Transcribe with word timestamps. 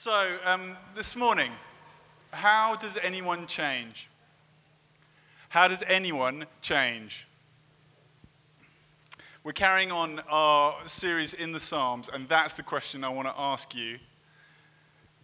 So, 0.00 0.38
um, 0.44 0.76
this 0.94 1.16
morning, 1.16 1.50
how 2.30 2.76
does 2.76 2.96
anyone 3.02 3.48
change? 3.48 4.08
How 5.48 5.66
does 5.66 5.82
anyone 5.88 6.46
change? 6.62 7.26
We're 9.42 9.50
carrying 9.50 9.90
on 9.90 10.20
our 10.30 10.76
series 10.86 11.34
in 11.34 11.50
the 11.50 11.58
Psalms, 11.58 12.08
and 12.12 12.28
that's 12.28 12.54
the 12.54 12.62
question 12.62 13.02
I 13.02 13.08
want 13.08 13.26
to 13.26 13.34
ask 13.36 13.74
you. 13.74 13.98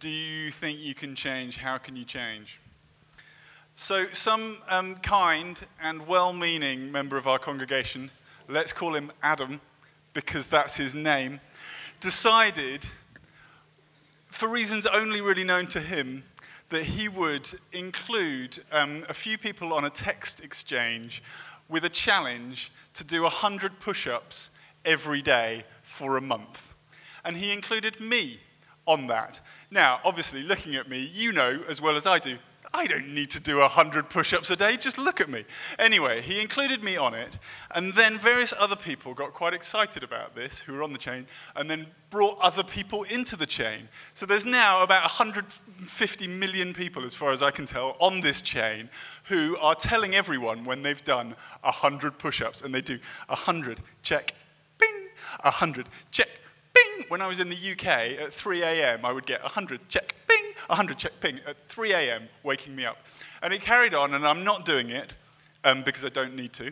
Do 0.01 0.09
you 0.09 0.51
think 0.51 0.79
you 0.79 0.93
can 0.93 1.15
change? 1.15 1.55
How 1.55 1.77
can 1.77 1.95
you 1.95 2.03
change? 2.03 2.59
So, 3.75 4.07
some 4.11 4.57
um, 4.67 4.95
kind 4.97 5.57
and 5.81 6.05
well 6.05 6.33
meaning 6.33 6.91
member 6.91 7.15
of 7.15 7.27
our 7.27 7.39
congregation, 7.39 8.11
let's 8.49 8.73
call 8.73 8.93
him 8.93 9.13
Adam 9.23 9.61
because 10.13 10.47
that's 10.47 10.75
his 10.75 10.93
name, 10.93 11.39
decided, 12.01 12.87
for 14.35 14.49
reasons 14.49 14.85
only 14.85 15.21
really 15.21 15.43
known 15.43 15.67
to 15.67 15.79
him, 15.79 16.23
that 16.69 16.83
he 16.83 17.07
would 17.07 17.47
include 17.71 18.59
um, 18.71 19.05
a 19.07 19.13
few 19.13 19.37
people 19.37 19.73
on 19.73 19.85
a 19.85 19.89
text 19.89 20.41
exchange 20.43 21.23
with 21.69 21.85
a 21.85 21.89
challenge 21.89 22.71
to 22.93 23.03
do 23.03 23.23
100 23.23 23.79
push 23.79 24.07
ups 24.07 24.49
every 24.83 25.21
day 25.21 25.63
for 25.83 26.17
a 26.17 26.21
month. 26.21 26.73
And 27.23 27.37
he 27.37 27.51
included 27.51 27.99
me 27.99 28.41
on 28.85 29.07
that. 29.07 29.39
Now, 29.71 29.99
obviously, 30.03 30.43
looking 30.43 30.75
at 30.75 30.89
me, 30.89 30.99
you 30.99 31.31
know 31.31 31.61
as 31.67 31.81
well 31.81 31.95
as 31.95 32.05
I 32.05 32.19
do, 32.19 32.37
I 32.75 32.87
don't 32.87 33.13
need 33.13 33.31
to 33.31 33.39
do 33.39 33.59
100 33.59 34.09
push 34.09 34.33
ups 34.33 34.49
a 34.49 34.57
day, 34.57 34.75
just 34.75 34.97
look 34.97 35.21
at 35.21 35.29
me. 35.29 35.45
Anyway, 35.79 36.21
he 36.21 36.41
included 36.41 36.83
me 36.83 36.97
on 36.97 37.13
it, 37.13 37.39
and 37.73 37.93
then 37.93 38.19
various 38.19 38.53
other 38.59 38.75
people 38.75 39.13
got 39.13 39.33
quite 39.33 39.53
excited 39.53 40.03
about 40.03 40.35
this 40.35 40.59
who 40.59 40.73
were 40.73 40.83
on 40.83 40.91
the 40.91 40.99
chain, 40.99 41.25
and 41.55 41.69
then 41.69 41.87
brought 42.09 42.37
other 42.39 42.65
people 42.65 43.03
into 43.03 43.37
the 43.37 43.45
chain. 43.45 43.87
So 44.13 44.25
there's 44.25 44.45
now 44.45 44.83
about 44.83 45.03
150 45.03 46.27
million 46.27 46.73
people, 46.73 47.05
as 47.05 47.13
far 47.13 47.31
as 47.31 47.41
I 47.41 47.49
can 47.49 47.65
tell, 47.65 47.95
on 47.99 48.19
this 48.19 48.41
chain 48.41 48.89
who 49.29 49.55
are 49.61 49.75
telling 49.75 50.13
everyone 50.13 50.65
when 50.65 50.83
they've 50.83 51.05
done 51.05 51.37
100 51.61 52.19
push 52.19 52.41
ups, 52.41 52.59
and 52.61 52.75
they 52.75 52.81
do 52.81 52.99
100, 53.27 53.79
check, 54.03 54.33
bing, 54.79 55.07
100, 55.43 55.87
check, 56.11 56.27
bing. 56.73 57.05
When 57.07 57.21
I 57.21 57.27
was 57.27 57.39
in 57.39 57.47
the 57.47 57.71
UK 57.71 58.19
at 58.19 58.33
3 58.33 58.63
a.m., 58.63 59.05
I 59.05 59.13
would 59.13 59.25
get 59.25 59.41
100, 59.43 59.87
check, 59.87 60.13
100 60.67 60.97
check 60.97 61.13
ping 61.19 61.39
at 61.47 61.57
3 61.69 61.93
a.m., 61.93 62.29
waking 62.43 62.75
me 62.75 62.85
up. 62.85 62.97
And 63.41 63.53
it 63.53 63.61
carried 63.61 63.93
on, 63.93 64.13
and 64.13 64.25
I'm 64.25 64.43
not 64.43 64.65
doing 64.65 64.89
it 64.89 65.13
um, 65.63 65.83
because 65.83 66.03
I 66.03 66.09
don't 66.09 66.35
need 66.35 66.53
to. 66.53 66.71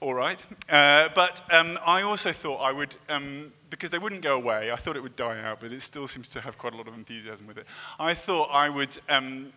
All 0.00 0.14
right. 0.14 0.44
Uh, 0.68 1.08
but 1.14 1.42
um, 1.50 1.78
I 1.84 2.02
also 2.02 2.32
thought 2.32 2.58
I 2.58 2.72
would, 2.72 2.94
um, 3.08 3.52
because 3.70 3.90
they 3.90 3.98
wouldn't 3.98 4.22
go 4.22 4.36
away, 4.36 4.70
I 4.70 4.76
thought 4.76 4.96
it 4.96 5.02
would 5.02 5.16
die 5.16 5.40
out, 5.40 5.60
but 5.60 5.72
it 5.72 5.80
still 5.82 6.06
seems 6.06 6.28
to 6.30 6.40
have 6.40 6.58
quite 6.58 6.74
a 6.74 6.76
lot 6.76 6.86
of 6.86 6.94
enthusiasm 6.94 7.46
with 7.46 7.58
it. 7.58 7.66
I 7.98 8.14
thought 8.14 8.50
I 8.52 8.68
would 8.68 8.98
um, 9.08 9.52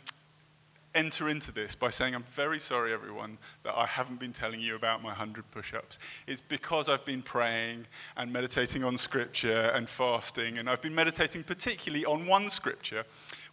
enter 0.95 1.29
into 1.29 1.51
this 1.51 1.75
by 1.75 1.89
saying, 1.89 2.15
I'm 2.15 2.25
very 2.35 2.59
sorry, 2.59 2.91
everyone, 2.93 3.37
that 3.63 3.75
I 3.75 3.85
haven't 3.85 4.19
been 4.19 4.33
telling 4.33 4.59
you 4.59 4.75
about 4.75 5.01
my 5.01 5.09
100 5.09 5.51
push 5.51 5.73
ups. 5.73 5.99
It's 6.27 6.41
because 6.41 6.89
I've 6.89 7.05
been 7.05 7.21
praying 7.21 7.85
and 8.17 8.33
meditating 8.33 8.83
on 8.83 8.97
scripture 8.97 9.71
and 9.73 9.87
fasting, 9.87 10.57
and 10.57 10.69
I've 10.69 10.81
been 10.81 10.95
meditating 10.95 11.43
particularly 11.43 12.05
on 12.05 12.25
one 12.25 12.49
scripture, 12.49 13.03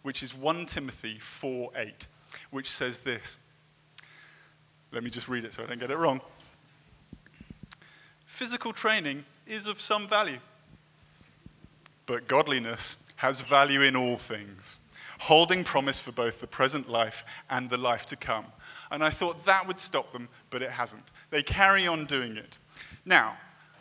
which 0.01 0.23
is 0.23 0.33
1 0.33 0.65
Timothy 0.65 1.19
4 1.19 1.71
8, 1.75 2.07
which 2.49 2.71
says 2.71 3.01
this. 3.01 3.37
Let 4.91 5.03
me 5.03 5.09
just 5.09 5.27
read 5.27 5.45
it 5.45 5.53
so 5.53 5.63
I 5.63 5.67
don't 5.67 5.79
get 5.79 5.91
it 5.91 5.97
wrong. 5.97 6.21
Physical 8.25 8.73
training 8.73 9.25
is 9.45 9.67
of 9.67 9.81
some 9.81 10.07
value, 10.07 10.39
but 12.05 12.27
godliness 12.27 12.97
has 13.17 13.41
value 13.41 13.81
in 13.81 13.95
all 13.95 14.17
things 14.17 14.77
holding 15.19 15.63
promise 15.63 15.99
for 15.99 16.11
both 16.11 16.39
the 16.39 16.47
present 16.47 16.89
life 16.89 17.23
and 17.49 17.69
the 17.69 17.77
life 17.77 18.05
to 18.07 18.15
come. 18.15 18.45
And 18.91 19.03
I 19.03 19.09
thought 19.09 19.45
that 19.45 19.67
would 19.67 19.79
stop 19.79 20.13
them, 20.13 20.29
but 20.49 20.61
it 20.61 20.71
hasn't. 20.71 21.03
They 21.29 21.43
carry 21.43 21.87
on 21.87 22.05
doing 22.05 22.37
it. 22.37 22.57
Now, 23.05 23.37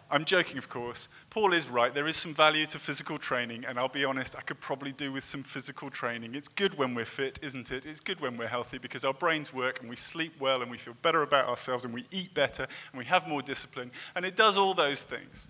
I'm 0.08 0.24
joking, 0.24 0.56
of 0.56 0.68
course. 0.68 1.08
Paul 1.30 1.52
is 1.52 1.68
right. 1.68 1.92
There 1.92 2.06
is 2.06 2.16
some 2.16 2.32
value 2.32 2.64
to 2.66 2.78
physical 2.78 3.18
training, 3.18 3.64
and 3.64 3.76
I'll 3.76 3.88
be 3.88 4.04
honest, 4.04 4.36
I 4.36 4.40
could 4.40 4.60
probably 4.60 4.92
do 4.92 5.12
with 5.12 5.24
some 5.24 5.42
physical 5.42 5.90
training. 5.90 6.36
It's 6.36 6.46
good 6.46 6.78
when 6.78 6.94
we're 6.94 7.04
fit, 7.04 7.40
isn't 7.42 7.72
it? 7.72 7.86
It's 7.86 7.98
good 7.98 8.20
when 8.20 8.36
we're 8.36 8.46
healthy 8.46 8.78
because 8.78 9.04
our 9.04 9.12
brains 9.12 9.52
work 9.52 9.80
and 9.80 9.90
we 9.90 9.96
sleep 9.96 10.34
well 10.38 10.62
and 10.62 10.70
we 10.70 10.78
feel 10.78 10.94
better 11.02 11.22
about 11.22 11.48
ourselves 11.48 11.84
and 11.84 11.92
we 11.92 12.06
eat 12.12 12.34
better 12.34 12.68
and 12.92 12.98
we 12.98 13.04
have 13.06 13.26
more 13.26 13.42
discipline, 13.42 13.90
and 14.14 14.24
it 14.24 14.36
does 14.36 14.56
all 14.56 14.74
those 14.74 15.02
things. 15.02 15.44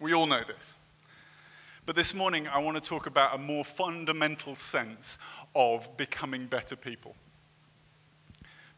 We 0.00 0.14
all 0.14 0.26
know 0.26 0.40
this. 0.46 0.72
But 1.90 1.96
this 1.96 2.14
morning, 2.14 2.46
I 2.46 2.60
want 2.60 2.76
to 2.76 2.80
talk 2.80 3.06
about 3.06 3.34
a 3.34 3.38
more 3.38 3.64
fundamental 3.64 4.54
sense 4.54 5.18
of 5.56 5.96
becoming 5.96 6.46
better 6.46 6.76
people. 6.76 7.16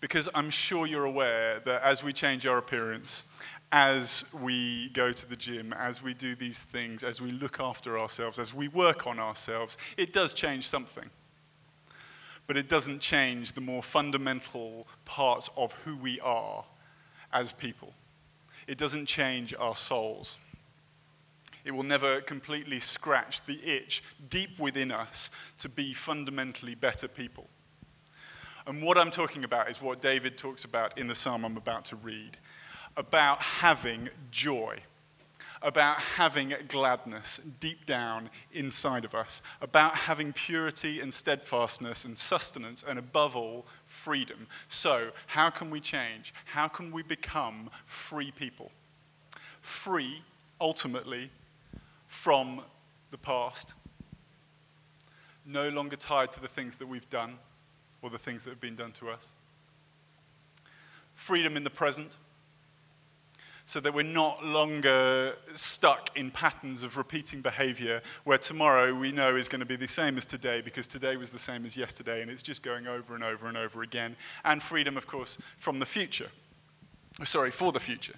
Because 0.00 0.30
I'm 0.34 0.48
sure 0.48 0.86
you're 0.86 1.04
aware 1.04 1.60
that 1.66 1.82
as 1.82 2.02
we 2.02 2.14
change 2.14 2.46
our 2.46 2.56
appearance, 2.56 3.24
as 3.70 4.24
we 4.32 4.88
go 4.94 5.12
to 5.12 5.28
the 5.28 5.36
gym, 5.36 5.74
as 5.74 6.02
we 6.02 6.14
do 6.14 6.34
these 6.34 6.60
things, 6.60 7.04
as 7.04 7.20
we 7.20 7.32
look 7.32 7.60
after 7.60 7.98
ourselves, 7.98 8.38
as 8.38 8.54
we 8.54 8.66
work 8.66 9.06
on 9.06 9.18
ourselves, 9.18 9.76
it 9.98 10.14
does 10.14 10.32
change 10.32 10.66
something. 10.66 11.10
But 12.46 12.56
it 12.56 12.66
doesn't 12.66 13.00
change 13.00 13.52
the 13.52 13.60
more 13.60 13.82
fundamental 13.82 14.86
parts 15.04 15.50
of 15.54 15.74
who 15.84 15.98
we 15.98 16.18
are 16.20 16.64
as 17.30 17.52
people. 17.52 17.92
It 18.66 18.78
doesn't 18.78 19.04
change 19.04 19.52
our 19.58 19.76
souls. 19.76 20.38
It 21.64 21.72
will 21.72 21.82
never 21.82 22.20
completely 22.20 22.80
scratch 22.80 23.44
the 23.46 23.60
itch 23.64 24.02
deep 24.28 24.58
within 24.58 24.90
us 24.90 25.30
to 25.58 25.68
be 25.68 25.94
fundamentally 25.94 26.74
better 26.74 27.08
people. 27.08 27.48
And 28.66 28.82
what 28.82 28.98
I'm 28.98 29.10
talking 29.10 29.44
about 29.44 29.70
is 29.70 29.80
what 29.80 30.00
David 30.00 30.38
talks 30.38 30.64
about 30.64 30.96
in 30.96 31.08
the 31.08 31.14
psalm 31.14 31.44
I'm 31.44 31.56
about 31.56 31.84
to 31.86 31.96
read 31.96 32.36
about 32.96 33.40
having 33.40 34.10
joy, 34.30 34.78
about 35.60 35.98
having 35.98 36.54
gladness 36.68 37.40
deep 37.60 37.86
down 37.86 38.28
inside 38.52 39.04
of 39.04 39.14
us, 39.14 39.40
about 39.60 39.94
having 39.94 40.32
purity 40.32 41.00
and 41.00 41.14
steadfastness 41.14 42.04
and 42.04 42.18
sustenance, 42.18 42.84
and 42.86 42.98
above 42.98 43.36
all, 43.36 43.64
freedom. 43.86 44.46
So, 44.68 45.10
how 45.28 45.50
can 45.50 45.70
we 45.70 45.80
change? 45.80 46.34
How 46.46 46.68
can 46.68 46.92
we 46.92 47.02
become 47.02 47.70
free 47.86 48.32
people? 48.32 48.72
Free, 49.60 50.22
ultimately, 50.60 51.30
from 52.12 52.60
the 53.10 53.16
past, 53.16 53.72
no 55.46 55.70
longer 55.70 55.96
tied 55.96 56.30
to 56.30 56.40
the 56.40 56.46
things 56.46 56.76
that 56.76 56.86
we've 56.86 57.08
done 57.08 57.38
or 58.02 58.10
the 58.10 58.18
things 58.18 58.44
that 58.44 58.50
have 58.50 58.60
been 58.60 58.76
done 58.76 58.92
to 58.92 59.08
us. 59.08 59.28
Freedom 61.14 61.56
in 61.56 61.64
the 61.64 61.70
present, 61.70 62.18
so 63.64 63.80
that 63.80 63.94
we're 63.94 64.02
not 64.02 64.44
longer 64.44 65.34
stuck 65.54 66.14
in 66.16 66.30
patterns 66.30 66.82
of 66.82 66.98
repeating 66.98 67.40
behavior 67.40 68.02
where 68.24 68.38
tomorrow 68.38 68.94
we 68.94 69.10
know 69.10 69.34
is 69.34 69.48
going 69.48 69.60
to 69.60 69.66
be 69.66 69.76
the 69.76 69.88
same 69.88 70.18
as 70.18 70.26
today 70.26 70.60
because 70.60 70.86
today 70.86 71.16
was 71.16 71.30
the 71.30 71.38
same 71.38 71.64
as 71.64 71.76
yesterday 71.76 72.20
and 72.20 72.30
it's 72.30 72.42
just 72.42 72.62
going 72.62 72.86
over 72.86 73.14
and 73.14 73.24
over 73.24 73.46
and 73.46 73.56
over 73.56 73.82
again. 73.82 74.16
And 74.44 74.62
freedom, 74.62 74.96
of 74.96 75.06
course, 75.06 75.38
from 75.58 75.78
the 75.78 75.86
future. 75.86 76.28
Sorry, 77.24 77.50
for 77.50 77.72
the 77.72 77.80
future 77.80 78.14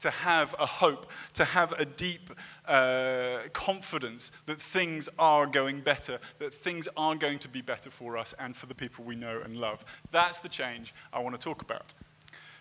to 0.00 0.10
have 0.10 0.54
a 0.58 0.66
hope, 0.66 1.06
to 1.34 1.44
have 1.44 1.72
a 1.72 1.84
deep 1.84 2.30
uh, 2.66 3.38
confidence 3.52 4.30
that 4.46 4.60
things 4.60 5.08
are 5.18 5.46
going 5.46 5.80
better, 5.80 6.18
that 6.38 6.52
things 6.52 6.88
are 6.96 7.16
going 7.16 7.38
to 7.38 7.48
be 7.48 7.62
better 7.62 7.90
for 7.90 8.16
us 8.16 8.34
and 8.38 8.56
for 8.56 8.66
the 8.66 8.74
people 8.74 9.04
we 9.04 9.16
know 9.16 9.40
and 9.44 9.56
love. 9.56 9.84
That's 10.10 10.40
the 10.40 10.48
change 10.48 10.94
I 11.12 11.20
want 11.20 11.34
to 11.34 11.40
talk 11.40 11.62
about. 11.62 11.94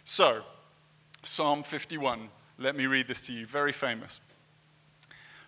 So, 0.05 0.43
Psalm 1.23 1.63
51. 1.63 2.29
Let 2.57 2.77
me 2.77 2.85
read 2.85 3.09
this 3.09 3.25
to 3.25 3.33
you, 3.33 3.45
very 3.45 3.73
famous. 3.73 4.21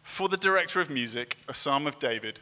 For 0.03 0.27
the 0.27 0.35
director 0.35 0.81
of 0.81 0.89
music, 0.89 1.37
a 1.47 1.53
psalm 1.53 1.87
of 1.87 1.99
David, 1.99 2.41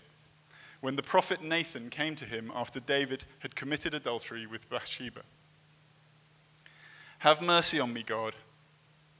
when 0.82 0.96
the 0.96 1.04
prophet 1.04 1.44
Nathan 1.44 1.92
came 1.92 2.16
to 2.16 2.26
him 2.26 2.52
after 2.54 2.80
David 2.80 3.26
had 3.40 3.56
committed 3.56 3.94
adultery 3.94 4.48
with 4.48 4.68
Bathsheba. 4.70 5.22
Have 7.20 7.44
mercy 7.44 7.80
on 7.80 7.94
me, 7.94 8.02
God 8.02 8.34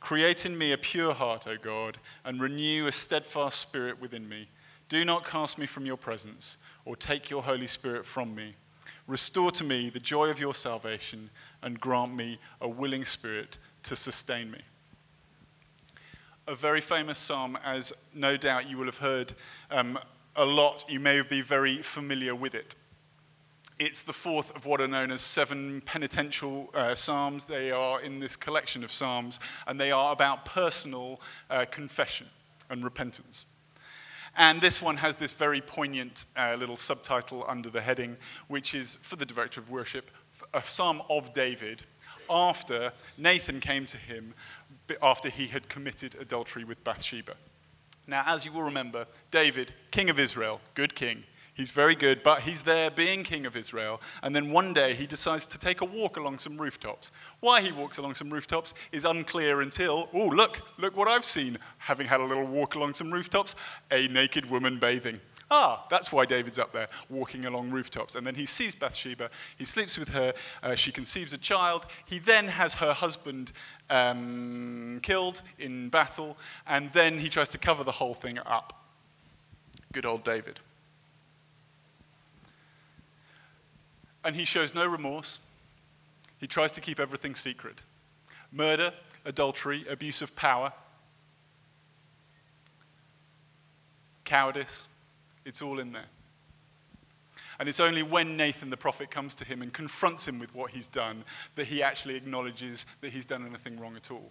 Create 0.00 0.46
in 0.46 0.56
me 0.56 0.72
a 0.72 0.78
pure 0.78 1.14
heart, 1.14 1.46
O 1.46 1.56
God, 1.56 1.98
and 2.24 2.40
renew 2.40 2.86
a 2.86 2.92
steadfast 2.92 3.60
spirit 3.60 4.00
within 4.00 4.28
me. 4.28 4.48
Do 4.88 5.04
not 5.04 5.26
cast 5.26 5.58
me 5.58 5.66
from 5.66 5.84
your 5.84 5.96
presence, 5.96 6.56
or 6.84 6.96
take 6.96 7.30
your 7.30 7.42
Holy 7.42 7.66
Spirit 7.66 8.06
from 8.06 8.34
me. 8.34 8.54
Restore 9.06 9.50
to 9.52 9.64
me 9.64 9.90
the 9.90 10.00
joy 10.00 10.28
of 10.28 10.38
your 10.38 10.54
salvation, 10.54 11.30
and 11.62 11.80
grant 11.80 12.14
me 12.14 12.38
a 12.60 12.68
willing 12.68 13.04
spirit 13.04 13.58
to 13.82 13.96
sustain 13.96 14.50
me. 14.50 14.60
A 16.46 16.54
very 16.54 16.80
famous 16.80 17.18
psalm, 17.18 17.58
as 17.62 17.92
no 18.14 18.36
doubt 18.36 18.70
you 18.70 18.78
will 18.78 18.86
have 18.86 18.98
heard 18.98 19.34
um, 19.70 19.98
a 20.36 20.44
lot. 20.44 20.84
You 20.88 21.00
may 21.00 21.20
be 21.22 21.42
very 21.42 21.82
familiar 21.82 22.34
with 22.34 22.54
it. 22.54 22.74
It's 23.78 24.02
the 24.02 24.12
fourth 24.12 24.54
of 24.56 24.66
what 24.66 24.80
are 24.80 24.88
known 24.88 25.12
as 25.12 25.20
seven 25.20 25.82
penitential 25.82 26.68
uh, 26.74 26.96
psalms. 26.96 27.44
They 27.44 27.70
are 27.70 28.00
in 28.00 28.18
this 28.18 28.34
collection 28.34 28.82
of 28.82 28.90
psalms, 28.90 29.38
and 29.68 29.78
they 29.80 29.92
are 29.92 30.10
about 30.12 30.44
personal 30.44 31.20
uh, 31.48 31.64
confession 31.70 32.26
and 32.68 32.82
repentance. 32.82 33.44
And 34.36 34.60
this 34.60 34.82
one 34.82 34.96
has 34.96 35.16
this 35.16 35.30
very 35.30 35.60
poignant 35.60 36.24
uh, 36.36 36.56
little 36.58 36.76
subtitle 36.76 37.44
under 37.46 37.70
the 37.70 37.80
heading, 37.80 38.16
which 38.48 38.74
is 38.74 38.96
for 39.00 39.14
the 39.14 39.24
director 39.24 39.60
of 39.60 39.70
worship, 39.70 40.10
a 40.52 40.62
psalm 40.66 41.00
of 41.08 41.32
David 41.32 41.84
after 42.28 42.92
Nathan 43.16 43.60
came 43.60 43.86
to 43.86 43.96
him 43.96 44.34
after 45.00 45.28
he 45.28 45.46
had 45.46 45.68
committed 45.68 46.16
adultery 46.20 46.64
with 46.64 46.82
Bathsheba. 46.82 47.34
Now, 48.08 48.24
as 48.26 48.44
you 48.44 48.50
will 48.50 48.62
remember, 48.62 49.06
David, 49.30 49.72
king 49.92 50.10
of 50.10 50.18
Israel, 50.18 50.60
good 50.74 50.96
king, 50.96 51.24
He's 51.58 51.70
very 51.70 51.96
good, 51.96 52.22
but 52.22 52.42
he's 52.42 52.62
there 52.62 52.88
being 52.88 53.24
king 53.24 53.44
of 53.44 53.56
Israel. 53.56 54.00
And 54.22 54.34
then 54.34 54.52
one 54.52 54.72
day 54.72 54.94
he 54.94 55.08
decides 55.08 55.44
to 55.48 55.58
take 55.58 55.80
a 55.80 55.84
walk 55.84 56.16
along 56.16 56.38
some 56.38 56.56
rooftops. 56.56 57.10
Why 57.40 57.62
he 57.62 57.72
walks 57.72 57.98
along 57.98 58.14
some 58.14 58.32
rooftops 58.32 58.74
is 58.92 59.04
unclear 59.04 59.60
until, 59.60 60.08
oh, 60.14 60.26
look, 60.28 60.60
look 60.78 60.96
what 60.96 61.08
I've 61.08 61.24
seen. 61.24 61.58
Having 61.78 62.06
had 62.06 62.20
a 62.20 62.24
little 62.24 62.46
walk 62.46 62.76
along 62.76 62.94
some 62.94 63.12
rooftops, 63.12 63.56
a 63.90 64.06
naked 64.06 64.48
woman 64.48 64.78
bathing. 64.78 65.18
Ah, 65.50 65.84
that's 65.90 66.12
why 66.12 66.26
David's 66.26 66.60
up 66.60 66.72
there 66.72 66.86
walking 67.10 67.44
along 67.44 67.72
rooftops. 67.72 68.14
And 68.14 68.24
then 68.24 68.36
he 68.36 68.46
sees 68.46 68.76
Bathsheba, 68.76 69.28
he 69.56 69.64
sleeps 69.64 69.98
with 69.98 70.10
her, 70.10 70.34
uh, 70.62 70.76
she 70.76 70.92
conceives 70.92 71.32
a 71.32 71.38
child. 71.38 71.86
He 72.06 72.20
then 72.20 72.46
has 72.46 72.74
her 72.74 72.92
husband 72.92 73.50
um, 73.90 75.00
killed 75.02 75.42
in 75.58 75.88
battle, 75.88 76.38
and 76.68 76.92
then 76.92 77.18
he 77.18 77.28
tries 77.28 77.48
to 77.48 77.58
cover 77.58 77.82
the 77.82 77.92
whole 77.92 78.14
thing 78.14 78.38
up. 78.38 78.74
Good 79.92 80.06
old 80.06 80.22
David. 80.22 80.60
And 84.24 84.36
he 84.36 84.44
shows 84.44 84.74
no 84.74 84.86
remorse. 84.86 85.38
He 86.38 86.46
tries 86.46 86.72
to 86.72 86.80
keep 86.80 87.00
everything 87.00 87.34
secret 87.34 87.80
murder, 88.50 88.92
adultery, 89.24 89.84
abuse 89.88 90.22
of 90.22 90.34
power, 90.34 90.72
cowardice. 94.24 94.86
It's 95.44 95.60
all 95.60 95.78
in 95.78 95.92
there. 95.92 96.06
And 97.58 97.68
it's 97.68 97.80
only 97.80 98.02
when 98.02 98.36
Nathan 98.36 98.70
the 98.70 98.76
prophet 98.76 99.10
comes 99.10 99.34
to 99.36 99.44
him 99.44 99.62
and 99.62 99.72
confronts 99.72 100.28
him 100.28 100.38
with 100.38 100.54
what 100.54 100.70
he's 100.70 100.86
done 100.86 101.24
that 101.56 101.66
he 101.66 101.82
actually 101.82 102.14
acknowledges 102.14 102.86
that 103.00 103.12
he's 103.12 103.26
done 103.26 103.44
anything 103.44 103.80
wrong 103.80 103.96
at 103.96 104.10
all. 104.10 104.30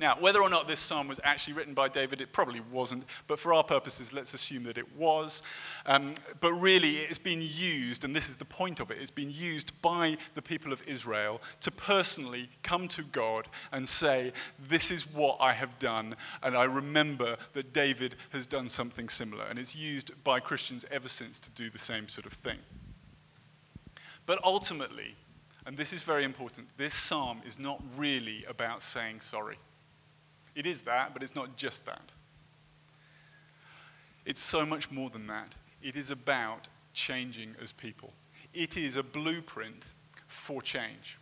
Now, 0.00 0.16
whether 0.18 0.40
or 0.40 0.48
not 0.48 0.66
this 0.66 0.80
psalm 0.80 1.08
was 1.08 1.20
actually 1.24 1.52
written 1.52 1.74
by 1.74 1.88
David, 1.88 2.22
it 2.22 2.32
probably 2.32 2.60
wasn't, 2.72 3.04
but 3.26 3.38
for 3.38 3.52
our 3.52 3.62
purposes, 3.62 4.14
let's 4.14 4.32
assume 4.32 4.62
that 4.62 4.78
it 4.78 4.96
was. 4.96 5.42
Um, 5.84 6.14
but 6.40 6.54
really, 6.54 7.00
it's 7.00 7.18
been 7.18 7.42
used, 7.42 8.02
and 8.02 8.16
this 8.16 8.30
is 8.30 8.36
the 8.36 8.46
point 8.46 8.80
of 8.80 8.90
it, 8.90 8.96
it's 8.98 9.10
been 9.10 9.30
used 9.30 9.72
by 9.82 10.16
the 10.34 10.40
people 10.40 10.72
of 10.72 10.80
Israel 10.88 11.42
to 11.60 11.70
personally 11.70 12.48
come 12.62 12.88
to 12.88 13.02
God 13.02 13.46
and 13.72 13.86
say, 13.86 14.32
This 14.58 14.90
is 14.90 15.02
what 15.06 15.36
I 15.38 15.52
have 15.52 15.78
done, 15.78 16.16
and 16.42 16.56
I 16.56 16.64
remember 16.64 17.36
that 17.52 17.74
David 17.74 18.16
has 18.30 18.46
done 18.46 18.70
something 18.70 19.10
similar. 19.10 19.44
And 19.44 19.58
it's 19.58 19.76
used 19.76 20.12
by 20.24 20.40
Christians 20.40 20.86
ever 20.90 21.10
since 21.10 21.38
to 21.40 21.50
do 21.50 21.68
the 21.68 21.78
same 21.78 22.08
sort 22.08 22.24
of 22.24 22.32
thing. 22.32 22.60
But 24.24 24.42
ultimately, 24.42 25.16
and 25.66 25.76
this 25.76 25.92
is 25.92 26.00
very 26.00 26.24
important, 26.24 26.68
this 26.78 26.94
psalm 26.94 27.42
is 27.46 27.58
not 27.58 27.82
really 27.98 28.46
about 28.48 28.82
saying 28.82 29.20
sorry. 29.20 29.58
It 30.54 30.66
is 30.66 30.82
that, 30.82 31.12
but 31.12 31.22
it's 31.22 31.34
not 31.34 31.56
just 31.56 31.84
that. 31.86 32.10
It's 34.24 34.40
so 34.40 34.66
much 34.66 34.90
more 34.90 35.10
than 35.10 35.26
that. 35.28 35.54
It 35.82 35.96
is 35.96 36.10
about 36.10 36.68
changing 36.92 37.54
as 37.62 37.72
people. 37.72 38.12
It 38.52 38.76
is 38.76 38.96
a 38.96 39.02
blueprint 39.02 39.84
for 40.26 40.60
change. 40.60 41.18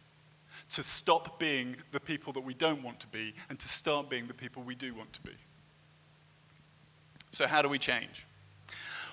To 0.70 0.82
stop 0.82 1.38
being 1.38 1.76
the 1.92 2.00
people 2.00 2.32
that 2.34 2.40
we 2.40 2.52
don't 2.52 2.82
want 2.82 3.00
to 3.00 3.06
be 3.06 3.34
and 3.48 3.58
to 3.58 3.68
start 3.68 4.10
being 4.10 4.26
the 4.26 4.34
people 4.34 4.62
we 4.62 4.74
do 4.74 4.94
want 4.94 5.12
to 5.14 5.22
be. 5.22 5.34
So, 7.30 7.46
how 7.46 7.62
do 7.62 7.68
we 7.68 7.78
change? 7.78 8.26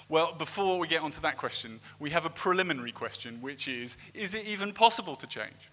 Well, 0.10 0.34
before 0.34 0.78
we 0.78 0.88
get 0.88 1.02
onto 1.02 1.22
that 1.22 1.38
question, 1.38 1.80
we 2.00 2.12
have 2.12 2.26
a 2.26 2.30
preliminary 2.30 2.92
question, 2.92 3.42
which 3.42 3.68
is 3.68 3.98
Is 4.14 4.34
it 4.34 4.46
even 4.46 4.74
possible 4.74 5.16
to 5.16 5.28
change? 5.28 5.72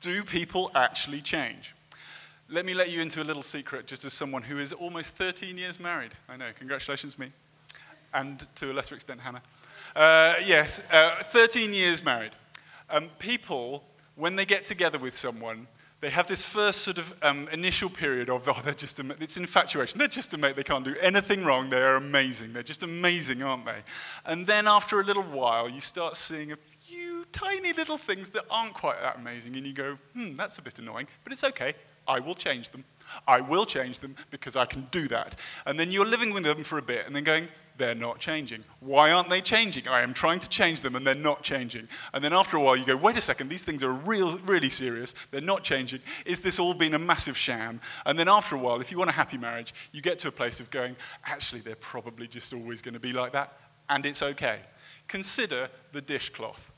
Do 0.00 0.22
people 0.24 0.70
actually 0.74 1.20
change? 1.20 1.74
Let 2.52 2.66
me 2.66 2.74
let 2.74 2.90
you 2.90 3.00
into 3.00 3.22
a 3.22 3.24
little 3.24 3.44
secret, 3.44 3.86
just 3.86 4.04
as 4.04 4.12
someone 4.12 4.42
who 4.42 4.58
is 4.58 4.72
almost 4.72 5.14
13 5.14 5.56
years 5.56 5.78
married. 5.78 6.10
I 6.28 6.36
know, 6.36 6.48
congratulations, 6.58 7.16
me. 7.16 7.30
And 8.12 8.44
to 8.56 8.72
a 8.72 8.74
lesser 8.74 8.96
extent, 8.96 9.20
Hannah. 9.20 9.42
Uh, 9.94 10.34
yes, 10.44 10.80
uh, 10.90 11.22
13 11.30 11.72
years 11.72 12.02
married. 12.02 12.32
Um, 12.90 13.08
people, 13.20 13.84
when 14.16 14.34
they 14.34 14.44
get 14.44 14.64
together 14.64 14.98
with 14.98 15.16
someone, 15.16 15.68
they 16.00 16.10
have 16.10 16.26
this 16.26 16.42
first 16.42 16.80
sort 16.80 16.98
of 16.98 17.14
um, 17.22 17.48
initial 17.52 17.88
period 17.88 18.28
of, 18.28 18.48
oh, 18.48 18.60
they're 18.64 18.74
just, 18.74 18.98
a, 18.98 19.16
it's 19.20 19.36
infatuation. 19.36 20.00
They're 20.00 20.08
just 20.08 20.34
a 20.34 20.38
mate. 20.38 20.56
They 20.56 20.64
can't 20.64 20.84
do 20.84 20.96
anything 21.00 21.44
wrong. 21.44 21.70
They're 21.70 21.94
amazing. 21.94 22.52
They're 22.52 22.64
just 22.64 22.82
amazing, 22.82 23.44
aren't 23.44 23.64
they? 23.64 23.82
And 24.24 24.44
then 24.48 24.66
after 24.66 24.98
a 24.98 25.04
little 25.04 25.22
while, 25.22 25.68
you 25.68 25.80
start 25.80 26.16
seeing 26.16 26.50
a 26.50 26.58
few 26.88 27.26
tiny 27.30 27.72
little 27.72 27.96
things 27.96 28.28
that 28.30 28.44
aren't 28.50 28.74
quite 28.74 29.00
that 29.00 29.18
amazing. 29.18 29.54
And 29.54 29.64
you 29.64 29.72
go, 29.72 29.98
hmm, 30.14 30.34
that's 30.34 30.58
a 30.58 30.62
bit 30.62 30.80
annoying, 30.80 31.06
but 31.22 31.32
it's 31.32 31.44
okay. 31.44 31.74
I 32.10 32.18
will 32.18 32.34
change 32.34 32.70
them. 32.70 32.84
I 33.28 33.40
will 33.40 33.64
change 33.64 34.00
them 34.00 34.16
because 34.30 34.56
I 34.56 34.66
can 34.66 34.88
do 34.90 35.06
that. 35.08 35.36
And 35.64 35.78
then 35.78 35.92
you're 35.92 36.04
living 36.04 36.34
with 36.34 36.42
them 36.42 36.64
for 36.64 36.76
a 36.76 36.82
bit 36.82 37.06
and 37.06 37.14
then 37.14 37.22
going, 37.22 37.46
they're 37.78 37.94
not 37.94 38.18
changing. 38.18 38.64
Why 38.80 39.12
aren't 39.12 39.30
they 39.30 39.40
changing? 39.40 39.86
I 39.86 40.02
am 40.02 40.12
trying 40.12 40.40
to 40.40 40.48
change 40.48 40.80
them 40.80 40.96
and 40.96 41.06
they're 41.06 41.14
not 41.14 41.44
changing. 41.44 41.88
And 42.12 42.22
then 42.22 42.32
after 42.32 42.56
a 42.56 42.60
while, 42.60 42.76
you 42.76 42.84
go, 42.84 42.96
wait 42.96 43.16
a 43.16 43.20
second, 43.20 43.48
these 43.48 43.62
things 43.62 43.84
are 43.84 43.92
real, 43.92 44.38
really 44.40 44.68
serious. 44.68 45.14
They're 45.30 45.40
not 45.40 45.62
changing. 45.62 46.00
Is 46.26 46.40
this 46.40 46.58
all 46.58 46.74
been 46.74 46.94
a 46.94 46.98
massive 46.98 47.36
sham? 47.36 47.80
And 48.04 48.18
then 48.18 48.28
after 48.28 48.56
a 48.56 48.58
while, 48.58 48.80
if 48.80 48.90
you 48.90 48.98
want 48.98 49.10
a 49.10 49.14
happy 49.14 49.38
marriage, 49.38 49.72
you 49.92 50.02
get 50.02 50.18
to 50.20 50.28
a 50.28 50.32
place 50.32 50.58
of 50.58 50.70
going, 50.70 50.96
actually, 51.24 51.60
they're 51.60 51.76
probably 51.76 52.26
just 52.26 52.52
always 52.52 52.82
going 52.82 52.94
to 52.94 53.00
be 53.00 53.12
like 53.12 53.32
that. 53.32 53.52
And 53.88 54.04
it's 54.04 54.20
okay. 54.20 54.60
Consider 55.06 55.70
the 55.92 56.02
dishcloth. 56.02 56.70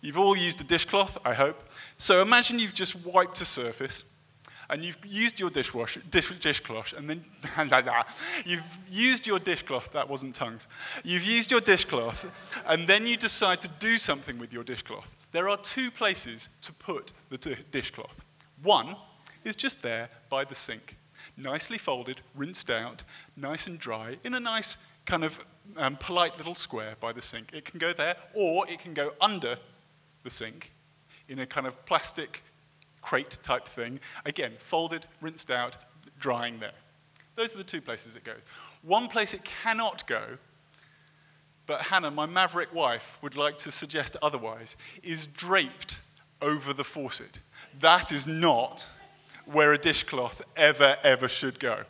You've 0.00 0.18
all 0.18 0.36
used 0.36 0.60
a 0.60 0.64
dishcloth, 0.64 1.18
I 1.24 1.34
hope. 1.34 1.58
So 1.98 2.22
imagine 2.22 2.58
you've 2.58 2.74
just 2.74 2.96
wiped 3.04 3.40
a 3.40 3.44
surface 3.44 4.04
and 4.70 4.84
you've 4.84 4.98
used 5.04 5.38
your 5.38 5.50
dish, 5.50 5.72
dishcloth, 6.40 6.92
and 6.96 7.08
then 7.08 7.24
you've 8.44 8.62
used 8.88 9.26
your 9.26 9.38
dishcloth, 9.38 9.92
that 9.92 10.08
wasn't 10.08 10.34
tongues, 10.34 10.66
you've 11.04 11.24
used 11.24 11.50
your 11.50 11.60
dishcloth, 11.60 12.24
and 12.66 12.88
then 12.88 13.06
you 13.06 13.16
decide 13.16 13.60
to 13.62 13.68
do 13.68 13.98
something 13.98 14.38
with 14.38 14.52
your 14.52 14.64
dishcloth. 14.64 15.06
There 15.32 15.48
are 15.48 15.56
two 15.56 15.90
places 15.90 16.48
to 16.62 16.72
put 16.72 17.12
the 17.30 17.38
dishcloth. 17.70 18.14
One 18.62 18.96
is 19.44 19.56
just 19.56 19.82
there 19.82 20.08
by 20.28 20.44
the 20.44 20.54
sink, 20.54 20.96
nicely 21.36 21.78
folded, 21.78 22.20
rinsed 22.34 22.70
out, 22.70 23.02
nice 23.36 23.66
and 23.66 23.78
dry, 23.78 24.18
in 24.24 24.34
a 24.34 24.40
nice 24.40 24.76
kind 25.06 25.24
of 25.24 25.40
um, 25.76 25.96
polite 25.96 26.36
little 26.36 26.54
square 26.54 26.96
by 27.00 27.12
the 27.12 27.22
sink. 27.22 27.52
It 27.52 27.64
can 27.64 27.78
go 27.78 27.92
there, 27.92 28.16
or 28.34 28.68
it 28.68 28.78
can 28.78 28.94
go 28.94 29.12
under 29.20 29.58
the 30.22 30.30
sink 30.30 30.72
in 31.28 31.38
a 31.38 31.46
kind 31.46 31.66
of 31.66 31.84
plastic 31.86 32.42
crate 33.02 33.38
type 33.42 33.68
thing. 33.68 34.00
Again, 34.24 34.52
folded, 34.58 35.06
rinsed 35.20 35.50
out, 35.50 35.76
drying 36.18 36.60
there. 36.60 36.72
Those 37.36 37.54
are 37.54 37.58
the 37.58 37.64
two 37.64 37.80
places 37.80 38.16
it 38.16 38.24
goes. 38.24 38.40
One 38.82 39.08
place 39.08 39.34
it 39.34 39.44
cannot 39.44 40.06
go, 40.06 40.38
but 41.66 41.82
Hannah, 41.82 42.10
my 42.10 42.26
maverick 42.26 42.74
wife, 42.74 43.18
would 43.22 43.36
like 43.36 43.58
to 43.58 43.72
suggest 43.72 44.16
otherwise, 44.22 44.76
is 45.02 45.26
draped 45.26 46.00
over 46.40 46.72
the 46.72 46.84
faucet. 46.84 47.38
That 47.78 48.10
is 48.10 48.26
not 48.26 48.86
where 49.46 49.72
a 49.72 49.78
dishcloth 49.78 50.42
ever, 50.56 50.96
ever 51.02 51.28
should 51.28 51.58
go. 51.60 51.84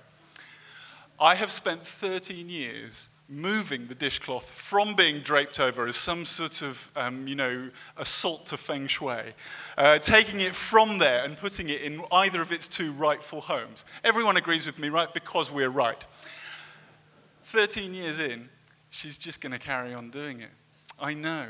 I 1.19 1.37
have 1.37 1.53
spent 1.53 1.87
13 1.87 2.49
years 2.49 3.09
moving 3.29 3.87
the 3.89 3.95
dishcloth 3.95 4.51
from 4.51 4.95
being 4.95 5.21
draped 5.21 5.59
over 5.59 5.87
as 5.87 5.97
some 5.97 6.25
sort 6.25 6.63
of, 6.63 6.91
um, 6.97 7.27
you 7.27 7.35
know, 7.35 7.71
assault 7.97 8.47
to 8.47 8.57
feng 8.57 8.87
shui, 8.87 9.33
uh, 9.79 9.99
taking 9.99 10.41
it 10.41 10.55
from 10.55 10.99
there 10.99 11.25
and 11.25 11.37
putting 11.37 11.69
it 11.69 11.81
in 11.81 12.03
either 12.13 12.41
of 12.41 12.53
its 12.53 12.69
two 12.69 12.93
rightful 12.93 13.43
homes. 13.43 13.85
Everyone 14.05 14.37
agrees 14.37 14.67
with 14.67 14.79
me, 14.79 14.89
right? 14.89 15.13
Because 15.15 15.51
we're 15.51 15.71
right. 15.71 16.05
13 17.47 17.95
years 17.95 18.19
in, 18.19 18.49
she's 18.91 19.17
just 19.17 19.41
going 19.41 19.53
to 19.53 19.59
carry 19.59 19.95
on 19.95 20.11
doing 20.11 20.41
it. 20.41 20.51
I 20.99 21.15
know. 21.15 21.49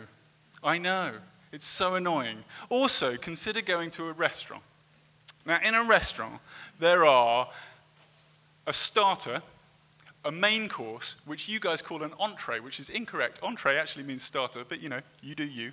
I 0.62 0.78
know. 0.78 1.14
It's 1.52 1.66
so 1.66 1.94
annoying. 1.94 2.44
Also, 2.70 3.16
consider 3.16 3.60
going 3.60 3.90
to 3.92 4.08
a 4.08 4.12
restaurant. 4.12 4.62
Now, 5.44 5.58
in 5.62 5.74
a 5.74 5.82
restaurant, 5.82 6.40
there 6.78 7.04
are 7.04 7.48
a 8.66 8.72
starter, 8.72 9.42
a 10.24 10.32
main 10.32 10.68
course, 10.68 11.16
which 11.24 11.48
you 11.48 11.58
guys 11.58 11.82
call 11.82 12.02
an 12.02 12.12
entree, 12.18 12.60
which 12.60 12.78
is 12.78 12.88
incorrect. 12.88 13.40
Entree 13.42 13.76
actually 13.76 14.04
means 14.04 14.22
starter, 14.22 14.64
but 14.68 14.80
you 14.80 14.88
know, 14.88 15.00
you 15.20 15.34
do 15.34 15.44
you. 15.44 15.72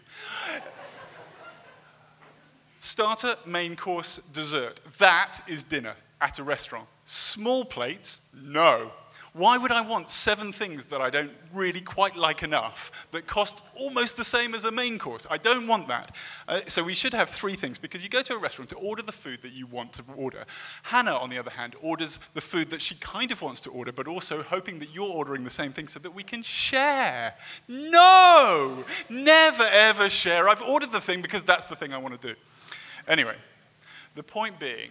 starter, 2.79 3.36
main 3.46 3.75
course, 3.75 4.20
dessert. 4.34 4.79
That 4.98 5.41
is 5.48 5.63
dinner 5.63 5.96
at 6.22 6.39
a 6.39 6.44
restaurant. 6.44 6.88
Small 7.06 7.65
plates, 7.65 8.20
no. 8.34 8.91
Why 9.33 9.57
would 9.57 9.71
I 9.71 9.81
want 9.81 10.09
seven 10.09 10.51
things 10.51 10.88
that 10.88 11.01
I 11.01 11.09
don't 11.09 11.31
really 11.53 11.81
quite 11.81 12.15
like 12.15 12.41
enough 12.41 12.91
that 13.12 13.27
cost 13.27 13.62
almost 13.75 14.17
the 14.17 14.24
same 14.24 14.55
as 14.55 14.65
a 14.65 14.71
main 14.71 14.98
course? 14.98 15.27
I 15.29 15.38
don't 15.38 15.67
want 15.67 15.88
that. 15.88 16.15
Uh, 16.48 16.62
so 16.67 16.83
we 16.83 16.95
should 16.95 17.13
have 17.13 17.29
three 17.29 17.55
things 17.55 17.77
because 17.77 18.03
you 18.03 18.09
go 18.09 18.24
to 18.24 18.33
a 18.33 18.38
restaurant 18.38 18.69
to 18.71 18.75
order 18.75 19.03
the 19.03 19.12
food 19.12 19.41
that 19.43 19.51
you 19.51 19.67
want 19.67 19.93
to 19.93 20.03
order. 20.15 20.45
Hannah, 20.83 21.15
on 21.15 21.29
the 21.29 21.38
other 21.38 21.51
hand, 21.51 21.75
orders 21.81 22.19
the 22.33 22.41
food 22.41 22.71
that 22.71 22.81
she 22.81 22.95
kind 22.95 23.31
of 23.31 23.41
wants 23.41 23.62
to 23.62 23.69
order, 23.69 23.91
but 23.91 24.07
also 24.07 24.41
hoping 24.41 24.79
that 24.79 24.89
you're 24.89 25.07
ordering 25.07 25.43
the 25.43 25.51
same 25.51 25.74
thing 25.74 25.88
so 25.88 26.00
that 26.00 26.15
we 26.15 26.24
can 26.24 26.41
share. 26.41 27.36
No! 27.67 28.83
Never 29.09 29.63
ever 29.63 30.09
share. 30.09 30.50
I've 30.50 30.62
ordered 30.62 30.91
the 30.91 31.01
thing 31.01 31.21
because 31.21 31.43
that's 31.43 31.65
the 31.65 31.75
thing 31.75 31.93
I 31.93 31.98
want 31.98 32.19
to 32.19 32.27
do. 32.33 32.39
Anyway, 33.07 33.36
the 34.15 34.24
point 34.24 34.59
being, 34.59 34.89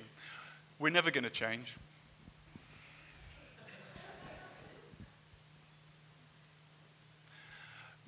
we're 0.78 0.90
never 0.90 1.10
going 1.10 1.24
to 1.24 1.30
change. 1.30 1.76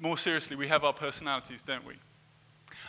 More 0.00 0.19
seriously, 0.19 0.57
we 0.57 0.69
have 0.69 0.83
our 0.83 0.92
personalities, 0.92 1.62
don't 1.62 1.87
we? 1.87 1.95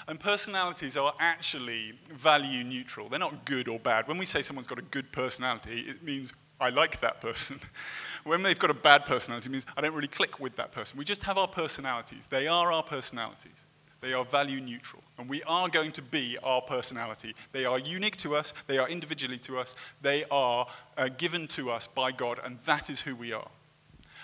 And 0.08 0.20
personalities 0.20 0.98
are 0.98 1.14
actually 1.20 1.94
value 2.12 2.64
neutral. 2.64 3.10
They're 3.10 3.20
not 3.20 3.46
good 3.46 3.68
or 3.68 3.80
bad. 3.80 4.08
When 4.08 4.18
we 4.18 4.26
say 4.26 4.42
someone's 4.42 4.68
got 4.68 4.80
a 4.80 4.84
good 4.84 5.12
personality, 5.12 5.82
it 5.82 6.04
means 6.04 6.34
I 6.60 6.70
like 6.70 7.02
that 7.02 7.22
person. 7.22 7.60
when 8.24 8.44
they've 8.44 8.58
got 8.58 8.70
a 8.70 8.76
bad 8.76 9.06
personality, 9.06 9.50
it 9.50 9.52
means 9.52 9.66
I 9.76 9.82
don't 9.82 9.94
really 9.94 10.08
click 10.08 10.40
with 10.40 10.56
that 10.56 10.72
person. 10.72 10.98
We 10.98 11.06
just 11.06 11.24
have 11.24 11.38
our 11.38 11.48
personalities. 11.48 12.24
They 12.30 12.48
are 12.48 12.72
our 12.72 12.84
personalities. 12.84 13.66
They 14.02 14.14
are 14.14 14.26
value 14.26 14.60
neutral. 14.60 15.04
And 15.18 15.30
we 15.30 15.44
are 15.44 15.70
going 15.70 15.92
to 15.94 16.02
be 16.02 16.38
our 16.44 16.62
personality. 16.62 17.36
They 17.52 17.66
are 17.66 17.78
unique 17.78 18.18
to 18.18 18.36
us. 18.36 18.54
They 18.66 18.80
are 18.80 18.90
individually 18.90 19.38
to 19.40 19.60
us. 19.60 19.76
They 20.02 20.26
are 20.32 20.68
uh, 20.98 21.10
given 21.10 21.48
to 21.50 21.70
us 21.70 21.88
by 21.94 22.12
God, 22.12 22.40
and 22.44 22.58
that 22.66 22.90
is 22.90 23.02
who 23.02 23.16
we 23.16 23.32
are. 23.32 23.48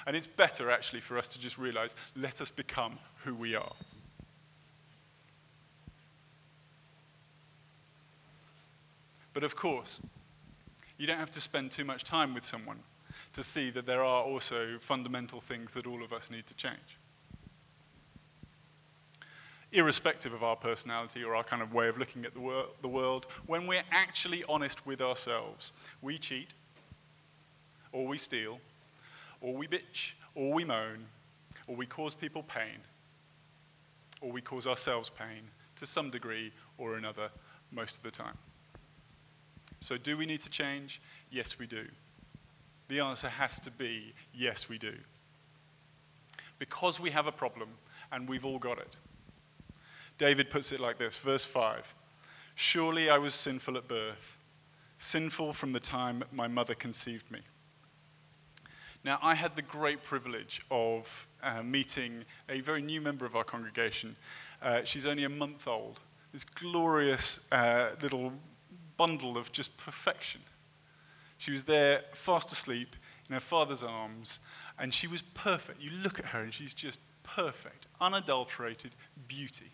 And 0.08 0.16
it's 0.16 0.26
better, 0.26 0.72
actually, 0.72 1.02
for 1.02 1.18
us 1.18 1.28
to 1.28 1.40
just 1.40 1.58
realize 1.58 1.94
let 2.16 2.40
us 2.40 2.50
become 2.50 2.98
who 3.26 3.36
we 3.36 3.56
are. 3.56 3.74
But 9.34 9.44
of 9.44 9.58
course, 9.58 10.00
you 10.98 11.06
don't 11.06 11.20
have 11.20 11.30
to 11.32 11.42
spend 11.42 11.72
too 11.72 11.84
much 11.84 12.06
time 12.06 12.34
with 12.34 12.46
someone 12.46 12.80
to 13.34 13.44
see 13.44 13.70
that 13.72 13.86
there 13.86 14.04
are 14.04 14.24
also 14.24 14.80
fundamental 14.80 15.42
things 15.42 15.72
that 15.74 15.86
all 15.86 16.02
of 16.02 16.14
us 16.14 16.32
need 16.32 16.48
to 16.48 16.56
change. 16.56 16.98
Irrespective 19.74 20.34
of 20.34 20.42
our 20.42 20.56
personality 20.56 21.22
or 21.22 21.36
our 21.36 21.44
kind 21.44 21.62
of 21.62 21.74
way 21.74 21.90
of 21.90 21.98
looking 21.98 22.24
at 22.24 22.34
the, 22.34 22.40
wor- 22.40 22.68
the 22.82 22.88
world, 22.88 23.28
when 23.46 23.68
we're 23.68 23.84
actually 23.92 24.46
honest 24.48 24.86
with 24.86 25.02
ourselves, 25.02 25.74
we 26.02 26.18
cheat, 26.18 26.54
or 27.92 28.08
we 28.08 28.18
steal, 28.18 28.60
or 29.41 29.53
we 29.53 29.67
bitch, 29.67 30.13
or 30.36 30.53
we 30.53 30.63
moan, 30.63 31.06
or 31.67 31.75
we 31.75 31.86
cause 31.86 32.13
people 32.13 32.44
pain, 32.44 32.79
or 34.22 34.32
we 34.32 34.41
cause 34.41 34.65
ourselves 34.67 35.10
pain 35.10 35.44
to 35.75 35.88
some 35.88 36.10
degree 36.10 36.51
or 36.77 36.96
another 36.96 37.29
most 37.72 37.98
of 37.98 38.03
the 38.03 38.12
time. 38.12 38.38
So, 39.79 39.98
do 39.98 40.17
we 40.17 40.25
need 40.25 40.41
to 40.41 40.50
change? 40.50 41.01
Yes, 41.29 41.60
we 41.60 41.67
do. 41.67 41.86
The 42.88 43.00
answer 43.00 43.29
has 43.29 43.60
to 43.62 43.72
be 43.72 44.13
yes, 44.34 44.70
we 44.70 44.77
do. 44.77 44.94
Because 46.58 47.00
we 47.00 47.12
have 47.12 47.27
a 47.27 47.32
problem 47.32 47.70
and 48.12 48.27
we've 48.27 48.46
all 48.46 48.60
got 48.60 48.79
it. 48.79 48.96
David 50.17 50.50
puts 50.50 50.72
it 50.72 50.79
like 50.79 50.98
this, 50.98 51.15
verse 51.17 51.44
5 51.44 51.94
Surely 52.56 53.08
I 53.10 53.20
was 53.20 53.36
sinful 53.36 53.77
at 53.77 53.88
birth, 53.88 54.38
sinful 54.98 55.53
from 55.53 55.74
the 55.74 55.79
time 55.79 56.24
my 56.32 56.48
mother 56.48 56.74
conceived 56.74 57.29
me. 57.29 57.41
Now, 59.04 59.20
I 59.22 59.36
had 59.36 59.56
the 59.56 59.62
great 59.62 60.04
privilege 60.04 60.62
of 60.70 61.27
uh, 61.42 61.63
meeting 61.63 62.25
a 62.50 62.62
very 62.62 62.82
new 62.82 63.00
member 63.00 63.25
of 63.25 63.36
our 63.36 63.44
congregation. 63.44 64.16
Uh, 64.62 64.82
she's 64.84 65.06
only 65.06 65.24
a 65.24 65.30
month 65.30 65.68
old. 65.68 66.00
This 66.34 66.44
glorious 66.44 67.39
uh, 67.51 67.92
little 68.01 68.34
bundle 68.98 69.38
of 69.38 69.51
just 69.51 69.77
perfection. 69.77 70.42
She 71.38 71.51
was 71.51 71.63
there, 71.66 72.01
fast 72.13 72.51
asleep, 72.51 72.96
in 73.30 73.34
her 73.34 73.39
father's 73.39 73.84
arms, 73.84 74.39
and 74.80 74.94
she 74.94 75.08
was 75.08 75.22
perfect. 75.22 75.82
You 75.82 75.92
look 75.92 76.20
at 76.20 76.25
her, 76.25 76.42
and 76.42 76.54
she's 76.54 76.74
just 76.74 77.00
perfect, 77.24 77.88
unadulterated 78.01 78.92
beauty. 79.27 79.72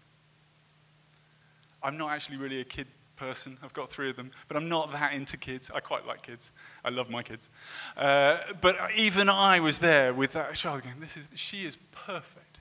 I'm 1.82 1.98
not 1.98 2.12
actually 2.12 2.38
really 2.38 2.62
a 2.62 2.66
kid 2.66 2.88
person. 3.24 3.58
I've 3.64 3.74
got 3.74 3.90
three 3.90 4.10
of 4.10 4.16
them, 4.16 4.32
but 4.48 4.58
I'm 4.58 4.68
not 4.68 4.92
that 4.92 5.14
into 5.14 5.38
kids. 5.38 5.72
I 5.74 5.80
quite 5.80 6.06
like 6.06 6.24
kids. 6.24 6.52
I 6.84 6.90
love 6.90 7.10
my 7.10 7.24
kids. 7.24 7.50
Uh, 7.96 8.38
but 8.62 8.76
even 8.96 9.30
I 9.30 9.60
was 9.60 9.80
there 9.80 10.14
with 10.14 10.34
that 10.34 10.56
child 10.56 10.84
going, 10.84 11.00
this 11.00 11.16
is, 11.16 11.26
she 11.36 11.66
is 11.66 11.78
perfect. 11.92 12.58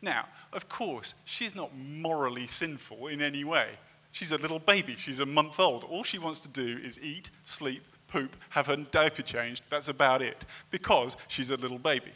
Now, 0.00 0.26
of 0.52 0.68
course, 0.68 1.14
she's 1.24 1.54
not 1.54 1.76
morally 1.76 2.46
sinful 2.46 3.08
in 3.08 3.20
any 3.20 3.42
way. 3.42 3.78
She's 4.12 4.30
a 4.30 4.38
little 4.38 4.60
baby. 4.60 4.94
She's 4.96 5.18
a 5.18 5.26
month 5.26 5.58
old. 5.58 5.82
All 5.82 6.04
she 6.04 6.18
wants 6.18 6.40
to 6.40 6.48
do 6.48 6.78
is 6.82 7.00
eat, 7.00 7.30
sleep, 7.44 7.82
poop, 8.06 8.36
have 8.50 8.66
her 8.66 8.76
diaper 8.76 9.22
changed. 9.22 9.64
That's 9.70 9.88
about 9.88 10.22
it, 10.22 10.46
because 10.70 11.16
she's 11.26 11.50
a 11.50 11.56
little 11.56 11.78
baby. 11.78 12.12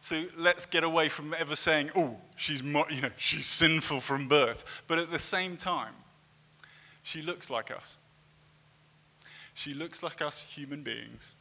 So 0.00 0.24
let's 0.36 0.66
get 0.66 0.84
away 0.84 1.08
from 1.08 1.34
ever 1.34 1.56
saying, 1.56 1.90
oh, 1.96 2.18
she's, 2.36 2.62
you 2.62 3.00
know, 3.00 3.10
she's 3.16 3.46
sinful 3.46 4.00
from 4.00 4.28
birth. 4.28 4.64
But 4.86 4.98
at 4.98 5.10
the 5.10 5.18
same 5.18 5.56
time, 5.56 5.94
she 7.02 7.22
looks 7.22 7.50
like 7.50 7.70
us. 7.70 7.96
She 9.54 9.74
looks 9.74 10.02
like 10.02 10.20
us 10.20 10.42
human 10.42 10.82
beings. 10.82 11.32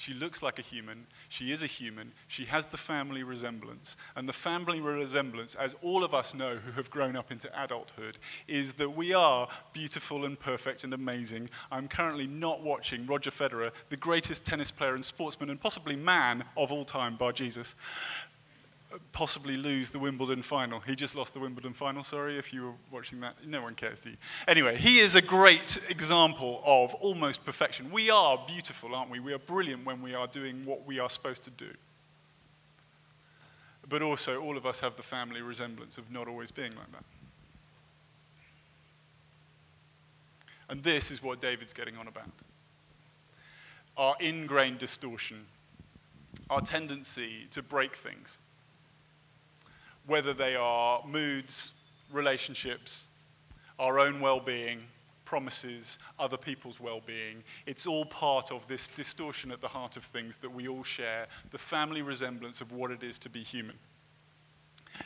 She 0.00 0.14
looks 0.14 0.42
like 0.42 0.58
a 0.58 0.62
human. 0.62 1.08
She 1.28 1.52
is 1.52 1.62
a 1.62 1.66
human. 1.66 2.12
She 2.26 2.46
has 2.46 2.68
the 2.68 2.78
family 2.78 3.22
resemblance. 3.22 3.96
And 4.16 4.26
the 4.26 4.32
family 4.32 4.80
resemblance, 4.80 5.54
as 5.54 5.76
all 5.82 6.02
of 6.02 6.14
us 6.14 6.32
know 6.32 6.56
who 6.56 6.72
have 6.72 6.90
grown 6.90 7.16
up 7.16 7.30
into 7.30 7.50
adulthood, 7.62 8.16
is 8.48 8.72
that 8.74 8.96
we 8.96 9.12
are 9.12 9.46
beautiful 9.74 10.24
and 10.24 10.40
perfect 10.40 10.84
and 10.84 10.94
amazing. 10.94 11.50
I'm 11.70 11.86
currently 11.86 12.26
not 12.26 12.62
watching 12.62 13.04
Roger 13.04 13.30
Federer, 13.30 13.72
the 13.90 13.98
greatest 13.98 14.42
tennis 14.42 14.70
player 14.70 14.94
and 14.94 15.04
sportsman 15.04 15.50
and 15.50 15.60
possibly 15.60 15.96
man 15.96 16.44
of 16.56 16.72
all 16.72 16.86
time, 16.86 17.16
bar 17.16 17.32
Jesus, 17.32 17.74
possibly 19.12 19.56
lose 19.56 19.90
the 19.90 19.98
Wimbledon 19.98 20.42
final. 20.42 20.80
He 20.80 20.96
just 20.96 21.14
lost 21.14 21.34
the 21.34 21.40
Wimbledon 21.40 21.74
final, 21.74 22.02
sorry 22.02 22.38
if 22.38 22.52
you 22.52 22.64
were 22.64 22.72
watching 22.90 23.20
that. 23.20 23.46
No 23.46 23.62
one 23.62 23.74
cares, 23.74 24.00
do 24.00 24.10
you? 24.10 24.16
Anyway, 24.48 24.76
he 24.76 24.98
is 24.98 25.14
a 25.14 25.22
great 25.22 25.78
example 25.88 26.62
of 26.64 26.94
almost 26.94 27.44
perfection. 27.44 27.90
We 27.90 28.10
are 28.10 28.38
beautiful, 28.46 28.94
aren't 28.94 29.10
we? 29.10 29.20
We 29.20 29.32
are 29.32 29.38
brilliant 29.38 29.84
when 29.84 30.02
we 30.02 30.14
are 30.14 30.26
doing 30.26 30.64
what 30.64 30.86
we 30.86 30.98
are 30.98 31.10
supposed 31.10 31.44
to 31.44 31.50
do. 31.50 31.70
But 33.88 34.02
also, 34.02 34.40
all 34.40 34.56
of 34.56 34.66
us 34.66 34.80
have 34.80 34.96
the 34.96 35.02
family 35.02 35.42
resemblance 35.42 35.98
of 35.98 36.10
not 36.10 36.28
always 36.28 36.50
being 36.50 36.74
like 36.76 36.92
that. 36.92 37.04
And 40.68 40.84
this 40.84 41.10
is 41.10 41.22
what 41.22 41.40
David's 41.40 41.72
getting 41.72 41.96
on 41.96 42.06
about 42.06 42.30
our 43.96 44.14
ingrained 44.20 44.78
distortion, 44.78 45.46
our 46.48 46.60
tendency 46.60 47.46
to 47.50 47.62
break 47.62 47.96
things 47.96 48.38
whether 50.10 50.34
they 50.34 50.56
are 50.56 51.02
moods, 51.06 51.70
relationships, 52.12 53.04
our 53.78 54.00
own 54.00 54.20
well 54.20 54.40
being, 54.40 54.82
promises, 55.24 55.98
other 56.18 56.36
people's 56.36 56.80
well 56.80 57.00
being. 57.06 57.44
It's 57.64 57.86
all 57.86 58.04
part 58.04 58.50
of 58.50 58.66
this 58.66 58.88
distortion 58.88 59.52
at 59.52 59.60
the 59.60 59.68
heart 59.68 59.96
of 59.96 60.04
things 60.04 60.38
that 60.38 60.52
we 60.52 60.66
all 60.66 60.82
share, 60.82 61.28
the 61.52 61.58
family 61.58 62.02
resemblance 62.02 62.60
of 62.60 62.72
what 62.72 62.90
it 62.90 63.04
is 63.04 63.20
to 63.20 63.28
be 63.28 63.44
human. 63.44 63.76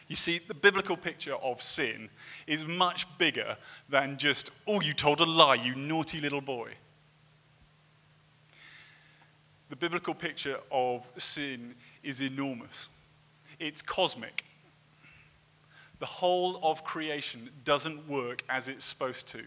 You 0.08 0.16
see, 0.16 0.38
the 0.38 0.54
biblical 0.54 0.96
picture 0.96 1.34
of 1.34 1.62
sin 1.62 2.08
is 2.46 2.64
much 2.64 3.06
bigger 3.18 3.58
than 3.90 4.16
just, 4.16 4.50
oh, 4.66 4.80
you 4.80 4.94
told 4.94 5.20
a 5.20 5.25
lie, 5.25 5.56
you 5.56 5.75
naughty 5.75 6.18
little 6.18 6.40
boy. 6.40 6.70
the 9.68 9.76
biblical 9.76 10.14
picture 10.14 10.58
of 10.70 11.04
sin 11.18 11.75
is 12.02 12.20
enormous. 12.23 12.88
It's 13.58 13.82
cosmic. 13.82 14.44
The 16.04 16.08
whole 16.08 16.61
of 16.62 16.84
creation 16.84 17.49
doesn't 17.64 18.06
work 18.06 18.44
as 18.46 18.68
it's 18.68 18.84
supposed 18.84 19.26
to. 19.28 19.44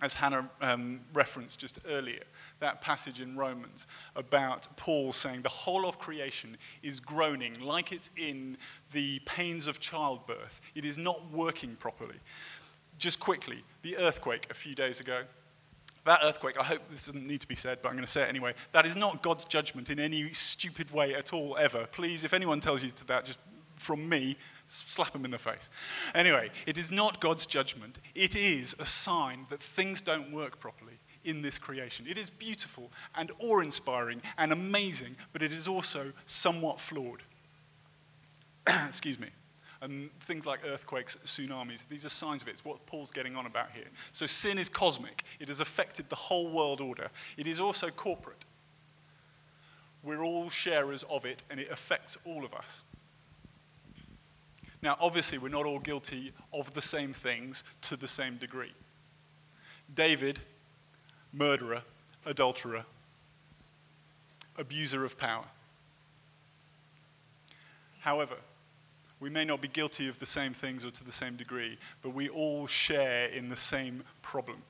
As 0.00 0.14
Hannah 0.14 0.48
um, 0.62 1.00
referenced 1.12 1.58
just 1.58 1.80
earlier, 1.86 2.22
that 2.60 2.80
passage 2.80 3.20
in 3.20 3.36
Romans 3.36 3.86
about 4.14 4.74
Paul 4.78 5.12
saying 5.12 5.42
the 5.42 5.50
whole 5.50 5.86
of 5.86 5.98
creation 5.98 6.56
is 6.82 6.98
groaning 6.98 7.60
like 7.60 7.92
it's 7.92 8.10
in 8.16 8.56
the 8.92 9.18
pains 9.26 9.66
of 9.66 9.78
childbirth. 9.78 10.62
It 10.74 10.86
is 10.86 10.96
not 10.96 11.30
working 11.30 11.76
properly. 11.76 12.20
Just 12.96 13.20
quickly, 13.20 13.62
the 13.82 13.98
earthquake 13.98 14.46
a 14.48 14.54
few 14.54 14.74
days 14.74 14.98
ago. 14.98 15.24
That 16.06 16.20
earthquake, 16.22 16.58
I 16.58 16.64
hope 16.64 16.80
this 16.90 17.04
doesn't 17.04 17.26
need 17.26 17.42
to 17.42 17.48
be 17.48 17.54
said, 17.54 17.80
but 17.82 17.90
I'm 17.90 17.96
going 17.96 18.06
to 18.06 18.10
say 18.10 18.22
it 18.22 18.30
anyway. 18.30 18.54
That 18.72 18.86
is 18.86 18.96
not 18.96 19.22
God's 19.22 19.44
judgment 19.44 19.90
in 19.90 20.00
any 20.00 20.32
stupid 20.32 20.90
way 20.90 21.14
at 21.14 21.34
all, 21.34 21.54
ever. 21.58 21.86
Please, 21.92 22.24
if 22.24 22.32
anyone 22.32 22.62
tells 22.62 22.82
you 22.82 22.92
to 22.92 23.06
that, 23.08 23.26
just 23.26 23.38
from 23.76 24.08
me, 24.08 24.38
slap 24.68 25.12
them 25.12 25.24
in 25.24 25.30
the 25.30 25.38
face. 25.38 25.68
Anyway, 26.14 26.50
it 26.66 26.76
is 26.76 26.90
not 26.90 27.20
God's 27.20 27.46
judgment. 27.46 27.98
It 28.14 28.34
is 28.34 28.74
a 28.78 28.86
sign 28.86 29.46
that 29.50 29.62
things 29.62 30.00
don't 30.00 30.32
work 30.32 30.60
properly 30.60 30.98
in 31.24 31.42
this 31.42 31.58
creation. 31.58 32.06
It 32.08 32.16
is 32.16 32.30
beautiful 32.30 32.90
and 33.14 33.32
awe 33.38 33.60
inspiring 33.60 34.22
and 34.38 34.52
amazing, 34.52 35.16
but 35.32 35.42
it 35.42 35.52
is 35.52 35.68
also 35.68 36.12
somewhat 36.24 36.80
flawed. 36.80 37.22
Excuse 38.88 39.18
me. 39.18 39.28
And 39.82 40.08
things 40.20 40.46
like 40.46 40.60
earthquakes, 40.64 41.18
tsunamis, 41.26 41.84
these 41.90 42.06
are 42.06 42.10
signs 42.10 42.42
of 42.42 42.48
it. 42.48 42.52
It's 42.52 42.64
what 42.64 42.86
Paul's 42.86 43.10
getting 43.10 43.36
on 43.36 43.44
about 43.44 43.72
here. 43.72 43.88
So 44.12 44.26
sin 44.26 44.58
is 44.58 44.68
cosmic, 44.68 45.22
it 45.38 45.48
has 45.48 45.60
affected 45.60 46.08
the 46.08 46.16
whole 46.16 46.50
world 46.50 46.80
order. 46.80 47.10
It 47.36 47.46
is 47.46 47.60
also 47.60 47.90
corporate. 47.90 48.44
We're 50.02 50.24
all 50.24 50.48
sharers 50.50 51.04
of 51.10 51.24
it, 51.24 51.42
and 51.50 51.58
it 51.58 51.68
affects 51.70 52.16
all 52.24 52.44
of 52.44 52.54
us. 52.54 52.64
Now, 54.82 54.96
obviously, 55.00 55.38
we're 55.38 55.48
not 55.48 55.66
all 55.66 55.78
guilty 55.78 56.32
of 56.52 56.72
the 56.74 56.82
same 56.82 57.12
things 57.12 57.64
to 57.82 57.96
the 57.96 58.08
same 58.08 58.36
degree. 58.36 58.72
David 59.92 60.40
murderer, 61.32 61.82
adulterer, 62.24 62.84
abuser 64.56 65.04
of 65.04 65.18
power. 65.18 65.44
However, 68.00 68.36
we 69.20 69.30
may 69.30 69.44
not 69.44 69.60
be 69.60 69.68
guilty 69.68 70.08
of 70.08 70.18
the 70.18 70.26
same 70.26 70.54
things 70.54 70.84
or 70.84 70.90
to 70.90 71.04
the 71.04 71.12
same 71.12 71.36
degree, 71.36 71.78
but 72.02 72.10
we 72.10 72.28
all 72.28 72.66
share 72.66 73.26
in 73.26 73.48
the 73.48 73.56
same 73.56 74.04
problem. 74.22 74.62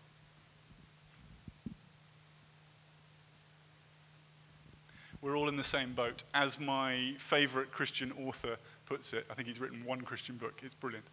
We're 5.21 5.37
all 5.37 5.49
in 5.49 5.57
the 5.57 5.65
same 5.65 5.93
boat. 5.93 6.23
As 6.33 6.61
my 6.61 7.15
favorite 7.19 7.73
Christian 7.73 8.13
author 8.13 8.59
puts 8.87 9.13
it, 9.13 9.27
I 9.31 9.35
think 9.35 9.49
he's 9.49 9.61
written 9.61 9.85
one 9.85 10.01
Christian 10.01 10.37
book, 10.37 10.61
it's 10.63 10.75
brilliant. 10.75 11.07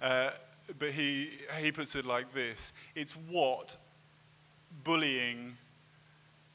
Uh, 0.00 0.30
but 0.78 0.92
he, 0.92 1.30
he 1.60 1.72
puts 1.72 1.94
it 1.94 2.06
like 2.06 2.32
this 2.32 2.72
It's 2.94 3.12
what 3.12 3.76
bullying 4.82 5.56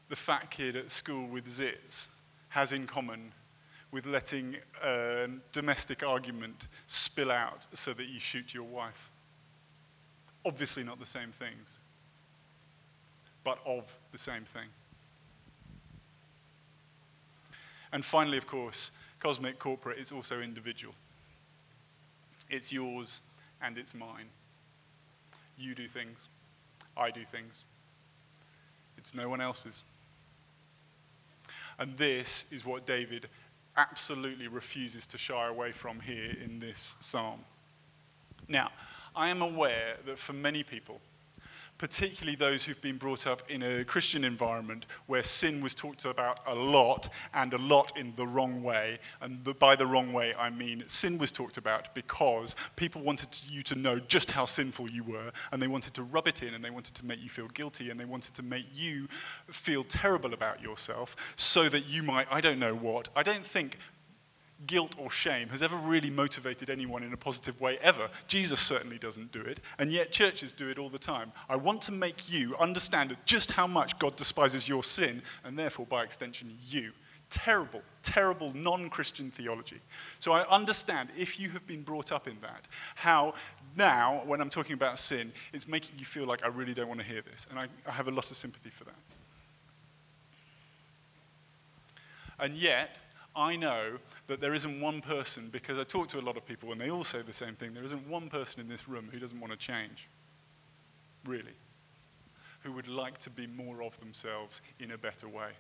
the 0.10 0.16
fat 0.16 0.50
kid 0.50 0.76
at 0.76 0.92
school 0.92 1.28
with 1.28 1.46
zits 1.48 2.08
has 2.50 2.72
in 2.72 2.88
common 2.88 3.34
with 3.92 4.06
letting 4.06 4.58
a 4.84 5.28
domestic 5.52 6.04
argument 6.04 6.68
spill 6.88 7.32
out 7.32 7.68
so 7.74 7.94
that 7.94 8.08
you 8.08 8.20
shoot 8.20 8.54
your 8.54 8.64
wife. 8.64 9.10
Obviously, 10.46 10.84
not 10.84 11.00
the 11.00 11.06
same 11.06 11.32
things, 11.38 11.80
but 13.44 13.60
of 13.66 13.84
the 14.12 14.18
same 14.18 14.46
thing. 14.54 14.70
And 17.92 18.06
finally, 18.06 18.38
of 18.38 18.46
course, 18.46 18.92
cosmic 19.20 19.60
corporate 19.60 20.00
is 20.00 20.12
also 20.12 20.40
individual. 20.40 20.94
It's 22.50 22.72
yours 22.72 23.22
and 23.62 23.78
it's 23.78 23.94
mine. 23.94 24.30
You 25.58 25.76
do 25.76 25.88
things, 25.88 26.28
I 26.96 27.12
do 27.12 27.22
things. 27.32 27.64
It's 28.98 29.14
no 29.14 29.30
one 29.30 29.42
else's. 29.42 29.84
And 31.78 31.98
this 31.98 32.44
is 32.52 32.66
what 32.66 32.86
David 32.86 33.28
absolutely 33.78 34.48
refuses 34.48 35.08
to 35.08 35.18
shy 35.18 35.48
away 35.48 35.72
from 35.72 36.02
here 36.02 36.36
in 36.44 36.60
this 36.60 36.96
psalm. 37.00 37.40
Now, 38.48 38.72
I 39.16 39.30
am 39.30 39.42
aware 39.42 39.98
that 40.06 40.18
for 40.18 40.34
many 40.34 40.64
people, 40.64 41.00
particularly 41.80 42.36
those 42.36 42.66
who've 42.66 42.82
been 42.82 42.98
brought 42.98 43.26
up 43.26 43.42
in 43.50 43.64
a 43.64 43.84
Christian 43.86 44.24
environment 44.24 44.86
where 45.08 45.24
sin 45.24 45.64
was 45.64 45.74
talked 45.74 46.06
about 46.06 46.40
a 46.46 46.54
lot 46.54 47.10
and 47.34 47.54
a 47.54 47.58
lot 47.58 47.98
in 47.98 48.14
the 48.18 48.28
wrong 48.28 48.62
way. 48.62 49.00
And 49.22 49.44
the, 49.46 49.54
by 49.54 49.76
the 49.76 49.88
wrong 49.88 50.14
way, 50.14 50.36
I 50.36 50.50
mean 50.50 50.84
sin 50.88 51.18
was 51.18 51.32
talked 51.32 51.58
about 51.58 51.96
because 51.96 52.54
people 52.76 53.02
wanted 53.02 53.30
you 53.48 53.64
to 53.64 53.76
know 53.76 53.98
just 53.98 54.32
how 54.32 54.46
sinful 54.46 54.92
you 54.92 55.04
were, 55.04 55.32
and 55.52 55.62
they 55.62 55.68
wanted 55.68 55.94
to 55.96 56.04
rub 56.04 56.28
it 56.28 56.44
in, 56.44 56.54
and 56.54 56.64
they 56.64 56.70
wanted 56.70 56.94
to 56.96 57.06
make 57.06 57.24
you 57.24 57.30
feel 57.30 57.48
guilty, 57.48 57.90
and 57.90 58.00
they 58.00 58.06
wanted 58.06 58.34
to 58.36 58.44
make 58.44 58.66
you 58.74 59.08
feel 59.50 59.84
terrible 59.84 60.34
about 60.34 60.62
yourself 60.62 61.16
so 61.38 61.70
that 61.70 61.86
you 61.86 62.04
might, 62.04 62.28
I 62.30 62.42
don't 62.42 62.60
know 62.60 62.76
what. 62.76 63.08
I 63.16 63.24
don't 63.24 63.46
think 63.46 63.78
guilt 64.68 64.96
or 64.98 65.10
shame 65.10 65.50
has 65.50 65.64
ever 65.64 65.78
really 65.78 66.10
motivated 66.10 66.70
anyone 66.70 67.04
in 67.04 67.14
a 67.14 67.18
positive 67.18 67.60
way 67.62 67.78
ever. 67.82 68.10
Jesus 68.28 68.60
certainly 68.60 68.98
doesn't 68.98 69.32
do 69.32 69.42
it, 69.42 69.60
and 69.78 69.92
yet 69.92 70.12
churches 70.12 70.52
do 70.52 70.70
it 70.70 70.78
all 70.78 70.90
the 70.90 71.00
time. 71.00 71.32
I 71.48 71.56
want 71.56 71.82
to 71.84 71.92
make 71.92 72.30
you 72.30 72.56
understand 72.58 73.16
just 73.26 73.52
how 73.52 73.68
much 73.68 73.98
God 74.00 74.16
despises 74.16 74.68
your 74.68 74.84
sin, 74.84 75.22
and 75.44 75.58
therefore, 75.58 75.86
by 75.86 76.04
extension, 76.04 76.58
you. 76.68 76.92
Terrible, 77.30 77.84
terrible 78.02 78.54
non 78.56 78.90
Christian 78.90 79.30
theology. 79.30 79.80
So 80.20 80.32
I 80.32 80.50
understand 80.50 81.10
if 81.16 81.40
you 81.40 81.52
have 81.52 81.68
been 81.68 81.84
brought 81.84 82.12
up 82.12 82.28
in 82.28 82.38
that, 82.42 82.68
how 82.96 83.36
now, 83.76 84.24
when 84.26 84.42
I'm 84.42 84.50
talking 84.50 84.74
about 84.74 84.98
sin, 84.98 85.32
it's 85.54 85.68
making 85.68 86.00
you 86.00 86.06
feel 86.06 86.26
like 86.26 86.44
I 86.44 86.48
really 86.48 86.74
don't 86.74 86.88
want 86.88 87.02
to 87.02 87.06
hear 87.06 87.22
this. 87.22 87.46
And 87.52 87.60
I, 87.60 87.68
I 87.88 87.92
have 87.92 88.08
a 88.08 88.12
lot 88.12 88.32
of 88.32 88.38
sympathy 88.38 88.72
for 88.72 88.84
that. 88.86 88.96
And 92.40 92.56
yet, 92.56 92.98
I 93.40 93.56
know 93.56 94.00
that 94.28 94.42
there 94.42 94.54
isn't 94.54 94.82
one 94.82 95.00
person, 95.00 95.48
because 95.50 95.78
I 95.78 95.86
talk 95.86 96.10
to 96.10 96.20
a 96.20 96.22
lot 96.22 96.36
of 96.36 96.46
people 96.46 96.74
and 96.74 96.82
they 96.82 96.92
all 96.92 97.06
say 97.06 97.22
the 97.22 97.32
same 97.32 97.56
thing, 97.56 97.74
there 97.74 97.86
isn't 97.86 98.06
one 98.06 98.30
person 98.30 98.60
in 98.60 98.68
this 98.68 98.90
room 98.90 99.08
who 99.10 99.18
doesn't 99.18 99.40
want 99.40 99.54
to 99.54 99.58
change, 99.58 100.10
really, 101.26 101.56
who 102.64 102.74
would 102.74 102.90
like 102.90 103.18
to 103.20 103.30
be 103.30 103.48
more 103.48 103.82
of 103.82 103.98
themselves 104.02 104.60
in 104.82 104.92
a 104.92 104.98
better 104.98 105.30
way. 105.30 105.52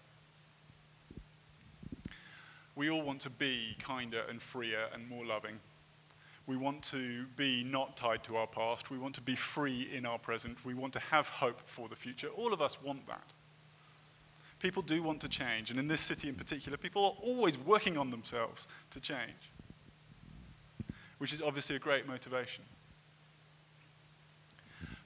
We 2.76 2.89
all 2.89 3.02
want 3.02 3.22
to 3.22 3.30
be 3.30 3.78
kinder 3.80 4.24
and 4.30 4.42
freer 4.42 4.88
and 4.94 5.08
more 5.08 5.26
loving. 5.26 5.60
We 6.48 6.58
want 6.58 6.84
to 6.92 7.26
be 7.38 7.63
not 7.63 7.96
tied 7.96 8.26
to 8.26 8.36
our 8.36 8.48
past. 8.48 8.89
We 8.89 8.98
want 8.98 9.15
to 9.15 9.22
be 9.22 9.38
free 9.38 9.89
in 9.94 10.06
our 10.06 10.20
present. 10.20 10.58
We 10.65 10.74
want 10.74 10.92
to 10.94 11.00
have 11.00 11.28
hope 11.28 11.62
for 11.65 11.88
the 11.88 11.96
future. 11.96 12.28
All 12.28 12.52
of 12.54 12.62
us 12.62 12.78
want 12.84 13.08
that. 13.08 13.34
People 14.60 14.82
do 14.82 15.02
want 15.02 15.22
to 15.22 15.30
change, 15.30 15.72
and 15.72 15.80
in 15.80 15.88
this 15.88 16.02
city 16.02 16.28
in 16.28 16.36
particular, 16.36 16.78
people 16.78 17.04
are 17.06 17.15
always 17.24 17.58
working 17.58 17.98
on 17.98 18.12
themselves 18.12 18.67
to 18.91 19.00
change, 19.00 19.52
which 21.17 21.32
is 21.32 21.41
obviously 21.41 21.78
a 21.78 21.80
great 21.80 22.06
motivation. 22.06 22.63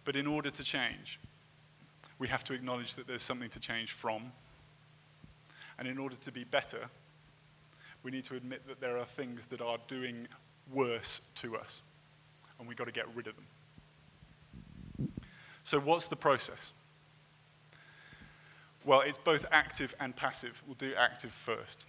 But 0.06 0.16
in 0.16 0.26
order 0.26 0.50
to 0.50 0.63
change, 0.63 1.20
we 2.20 2.28
have 2.28 2.44
to 2.46 2.54
acknowledge 2.54 2.96
that 2.96 3.08
there's 3.08 3.22
something 3.22 3.50
to 3.50 3.60
change 3.60 3.92
from. 3.92 4.32
And 5.78 5.88
in 5.88 5.98
order 5.98 6.16
to 6.16 6.32
be 6.32 6.44
better, 6.44 6.89
we 8.04 8.12
need 8.12 8.26
to 8.26 8.36
admit 8.36 8.68
that 8.68 8.82
there 8.82 8.98
are 8.98 9.06
things 9.06 9.42
that 9.50 9.62
are 9.62 9.78
doing 9.88 10.28
worse 10.72 11.22
to 11.36 11.58
us, 11.58 11.82
and 12.60 12.68
we've 12.68 12.78
got 12.78 12.86
to 12.86 12.92
get 12.92 13.06
rid 13.16 13.28
of 13.28 13.36
them. 13.36 15.12
So, 15.63 15.80
what's 15.80 16.08
the 16.08 16.16
process? 16.16 16.72
Well, 18.86 19.02
it's 19.02 19.17
both 19.17 19.46
active 19.52 19.96
and 20.00 20.15
passive. 20.15 20.62
We'll 20.65 20.76
do 20.76 20.93
active 20.98 21.32
first. 21.32 21.86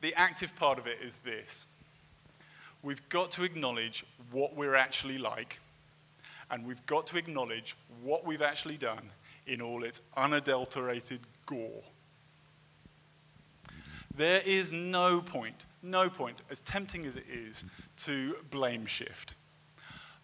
The 0.00 0.14
active 0.14 0.54
part 0.56 0.78
of 0.78 0.86
it 0.86 0.98
is 1.02 1.14
this 1.24 1.64
we've 2.82 3.06
got 3.08 3.30
to 3.32 3.42
acknowledge 3.42 4.04
what 4.32 4.56
we're 4.56 4.74
actually 4.74 5.18
like, 5.18 5.60
and 6.50 6.66
we've 6.66 6.84
got 6.86 7.06
to 7.08 7.18
acknowledge 7.18 7.76
what 8.02 8.26
we've 8.26 8.42
actually 8.42 8.78
done 8.78 9.10
in 9.46 9.60
all 9.60 9.84
its 9.84 10.00
unadulterated 10.16 11.20
gore. 11.46 11.82
There 14.16 14.40
is 14.40 14.72
no 14.72 15.20
point, 15.20 15.66
no 15.82 16.10
point, 16.10 16.38
as 16.50 16.60
tempting 16.60 17.06
as 17.06 17.16
it 17.16 17.26
is, 17.32 17.64
to 18.04 18.36
blame 18.50 18.86
shift. 18.86 19.34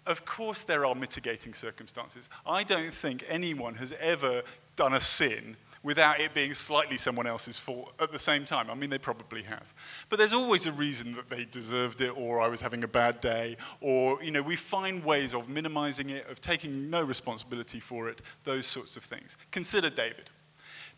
Of 0.07 0.25
course, 0.25 0.63
there 0.63 0.87
are 0.87 0.95
mitigating 0.95 1.55
circumstances. 1.55 2.29
I 2.47 2.63
don't 2.63 2.95
think 2.95 3.25
anyone 3.29 3.75
has 3.75 3.93
ever 4.01 4.43
done 4.77 4.95
a 4.95 5.01
sin 5.01 5.57
without 5.87 6.21
it 6.21 6.35
being 6.35 6.53
slightly 6.53 6.99
someone 6.99 7.29
else's 7.29 7.59
fault 7.59 7.93
at 8.01 8.11
the 8.11 8.19
same 8.19 8.45
time. 8.45 8.69
I 8.69 8.75
mean, 8.75 8.91
they 8.91 8.99
probably 8.99 9.45
have. 9.45 9.73
But 10.09 10.19
there's 10.19 10.33
always 10.33 10.67
a 10.67 10.73
reason 10.73 11.15
that 11.15 11.31
they 11.31 11.45
deserved 11.45 12.01
it, 12.01 12.09
or 12.17 12.41
I 12.41 12.49
was 12.49 12.61
having 12.61 12.83
a 12.83 12.89
bad 12.89 13.21
day, 13.21 13.57
or, 13.81 14.21
you 14.21 14.33
know, 14.33 14.43
we 14.43 14.57
find 14.57 15.05
ways 15.05 15.33
of 15.33 15.49
minimizing 15.49 16.11
it, 16.11 16.29
of 16.29 16.41
taking 16.41 16.91
no 16.91 17.03
responsibility 17.03 17.79
for 17.79 18.09
it, 18.09 18.21
those 18.43 18.67
sorts 18.67 18.97
of 18.97 19.05
things. 19.05 19.37
Consider 19.53 19.89
David. 19.89 20.29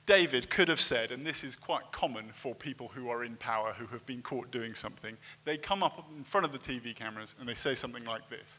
David 0.06 0.48
could 0.48 0.68
have 0.68 0.80
said, 0.80 1.12
and 1.12 1.26
this 1.26 1.44
is 1.44 1.54
quite 1.54 1.92
common 1.92 2.30
for 2.34 2.54
people 2.54 2.88
who 2.88 3.10
are 3.10 3.22
in 3.24 3.36
power 3.36 3.74
who 3.74 3.88
have 3.88 4.06
been 4.06 4.22
caught 4.22 4.50
doing 4.50 4.74
something, 4.74 5.18
they 5.44 5.58
come 5.58 5.82
up 5.82 6.02
in 6.16 6.24
front 6.24 6.46
of 6.46 6.52
the 6.52 6.58
TV 6.58 6.96
cameras 6.96 7.34
and 7.38 7.46
they 7.46 7.52
say 7.52 7.74
something 7.74 8.06
like 8.06 8.30
this 8.30 8.58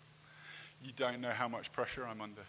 You 0.79 0.91
don't 0.95 1.21
know 1.21 1.31
how 1.31 1.47
much 1.47 1.71
pressure 1.71 2.05
I'm 2.05 2.21
under. 2.21 2.43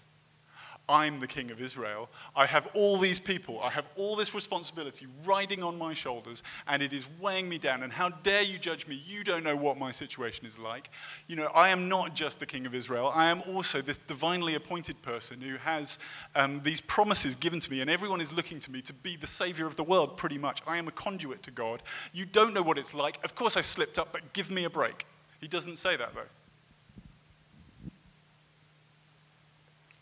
I'm 0.90 1.20
the 1.20 1.28
king 1.28 1.52
of 1.52 1.60
Israel. 1.60 2.08
I 2.34 2.46
have 2.46 2.66
all 2.74 2.98
these 2.98 3.20
people. 3.20 3.62
I 3.62 3.70
have 3.70 3.84
all 3.96 4.16
this 4.16 4.34
responsibility 4.34 5.06
riding 5.24 5.62
on 5.62 5.78
my 5.78 5.94
shoulders, 5.94 6.42
and 6.66 6.82
it 6.82 6.92
is 6.92 7.04
weighing 7.20 7.48
me 7.48 7.58
down. 7.58 7.84
And 7.84 7.92
how 7.92 8.08
dare 8.08 8.42
you 8.42 8.58
judge 8.58 8.88
me? 8.88 9.00
You 9.06 9.22
don't 9.22 9.44
know 9.44 9.56
what 9.56 9.78
my 9.78 9.92
situation 9.92 10.46
is 10.46 10.58
like. 10.58 10.90
You 11.28 11.36
know, 11.36 11.46
I 11.46 11.68
am 11.68 11.88
not 11.88 12.14
just 12.14 12.40
the 12.40 12.46
king 12.46 12.66
of 12.66 12.74
Israel. 12.74 13.12
I 13.14 13.30
am 13.30 13.42
also 13.46 13.80
this 13.80 13.98
divinely 13.98 14.56
appointed 14.56 15.00
person 15.02 15.40
who 15.40 15.56
has 15.58 15.96
um, 16.34 16.60
these 16.64 16.80
promises 16.80 17.36
given 17.36 17.60
to 17.60 17.70
me, 17.70 17.80
and 17.80 17.88
everyone 17.88 18.20
is 18.20 18.32
looking 18.32 18.58
to 18.60 18.72
me 18.72 18.82
to 18.82 18.92
be 18.92 19.16
the 19.16 19.28
savior 19.28 19.66
of 19.66 19.76
the 19.76 19.84
world, 19.84 20.16
pretty 20.16 20.38
much. 20.38 20.60
I 20.66 20.76
am 20.76 20.88
a 20.88 20.92
conduit 20.92 21.44
to 21.44 21.52
God. 21.52 21.82
You 22.12 22.26
don't 22.26 22.52
know 22.52 22.62
what 22.62 22.78
it's 22.78 22.94
like. 22.94 23.22
Of 23.22 23.36
course, 23.36 23.56
I 23.56 23.60
slipped 23.60 23.96
up, 23.96 24.08
but 24.12 24.32
give 24.32 24.50
me 24.50 24.64
a 24.64 24.70
break. 24.70 25.06
He 25.40 25.46
doesn't 25.46 25.76
say 25.78 25.96
that, 25.96 26.14
though. 26.14 26.39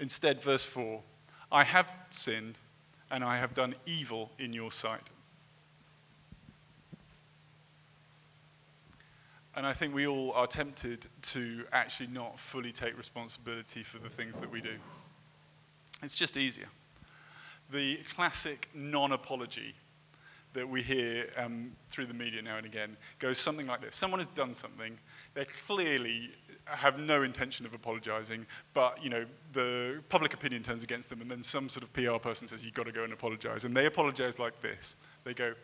Instead, 0.00 0.42
verse 0.42 0.64
4 0.64 1.02
I 1.50 1.64
have 1.64 1.88
sinned 2.10 2.58
and 3.10 3.24
I 3.24 3.38
have 3.38 3.54
done 3.54 3.74
evil 3.86 4.30
in 4.38 4.52
your 4.52 4.70
sight. 4.70 5.02
And 9.56 9.66
I 9.66 9.72
think 9.72 9.94
we 9.94 10.06
all 10.06 10.32
are 10.32 10.46
tempted 10.46 11.06
to 11.22 11.64
actually 11.72 12.08
not 12.08 12.38
fully 12.38 12.70
take 12.70 12.96
responsibility 12.96 13.82
for 13.82 13.98
the 13.98 14.08
things 14.08 14.34
that 14.34 14.52
we 14.52 14.60
do. 14.60 14.76
It's 16.02 16.14
just 16.14 16.36
easier. 16.36 16.68
The 17.72 17.98
classic 18.14 18.68
non 18.72 19.10
apology 19.10 19.74
that 20.58 20.68
we 20.68 20.82
hear 20.82 21.28
um, 21.36 21.72
through 21.90 22.06
the 22.06 22.14
media 22.14 22.42
now 22.42 22.56
and 22.56 22.66
again 22.66 22.96
goes 23.18 23.38
something 23.38 23.66
like 23.66 23.80
this 23.80 23.96
Someone 23.96 24.20
has 24.20 24.28
done 24.28 24.54
something, 24.54 24.98
they're 25.34 25.46
clearly 25.66 26.30
have 26.66 26.98
no 26.98 27.22
intention 27.22 27.64
of 27.64 27.72
apologizing, 27.72 28.44
but 28.74 29.02
you 29.02 29.08
know 29.08 29.24
the 29.52 30.02
public 30.08 30.34
opinion 30.34 30.62
turns 30.62 30.82
against 30.82 31.08
them, 31.08 31.20
and 31.20 31.30
then 31.30 31.42
some 31.42 31.68
sort 31.68 31.82
of 31.82 31.92
PR 31.92 32.18
person 32.18 32.46
says 32.48 32.64
you've 32.64 32.74
got 32.74 32.86
to 32.86 32.92
go 32.92 33.04
and 33.04 33.12
apologize, 33.12 33.64
and 33.64 33.76
they 33.76 33.86
apologize 33.86 34.38
like 34.38 34.60
this. 34.60 34.94
They 35.24 35.34
go, 35.34 35.54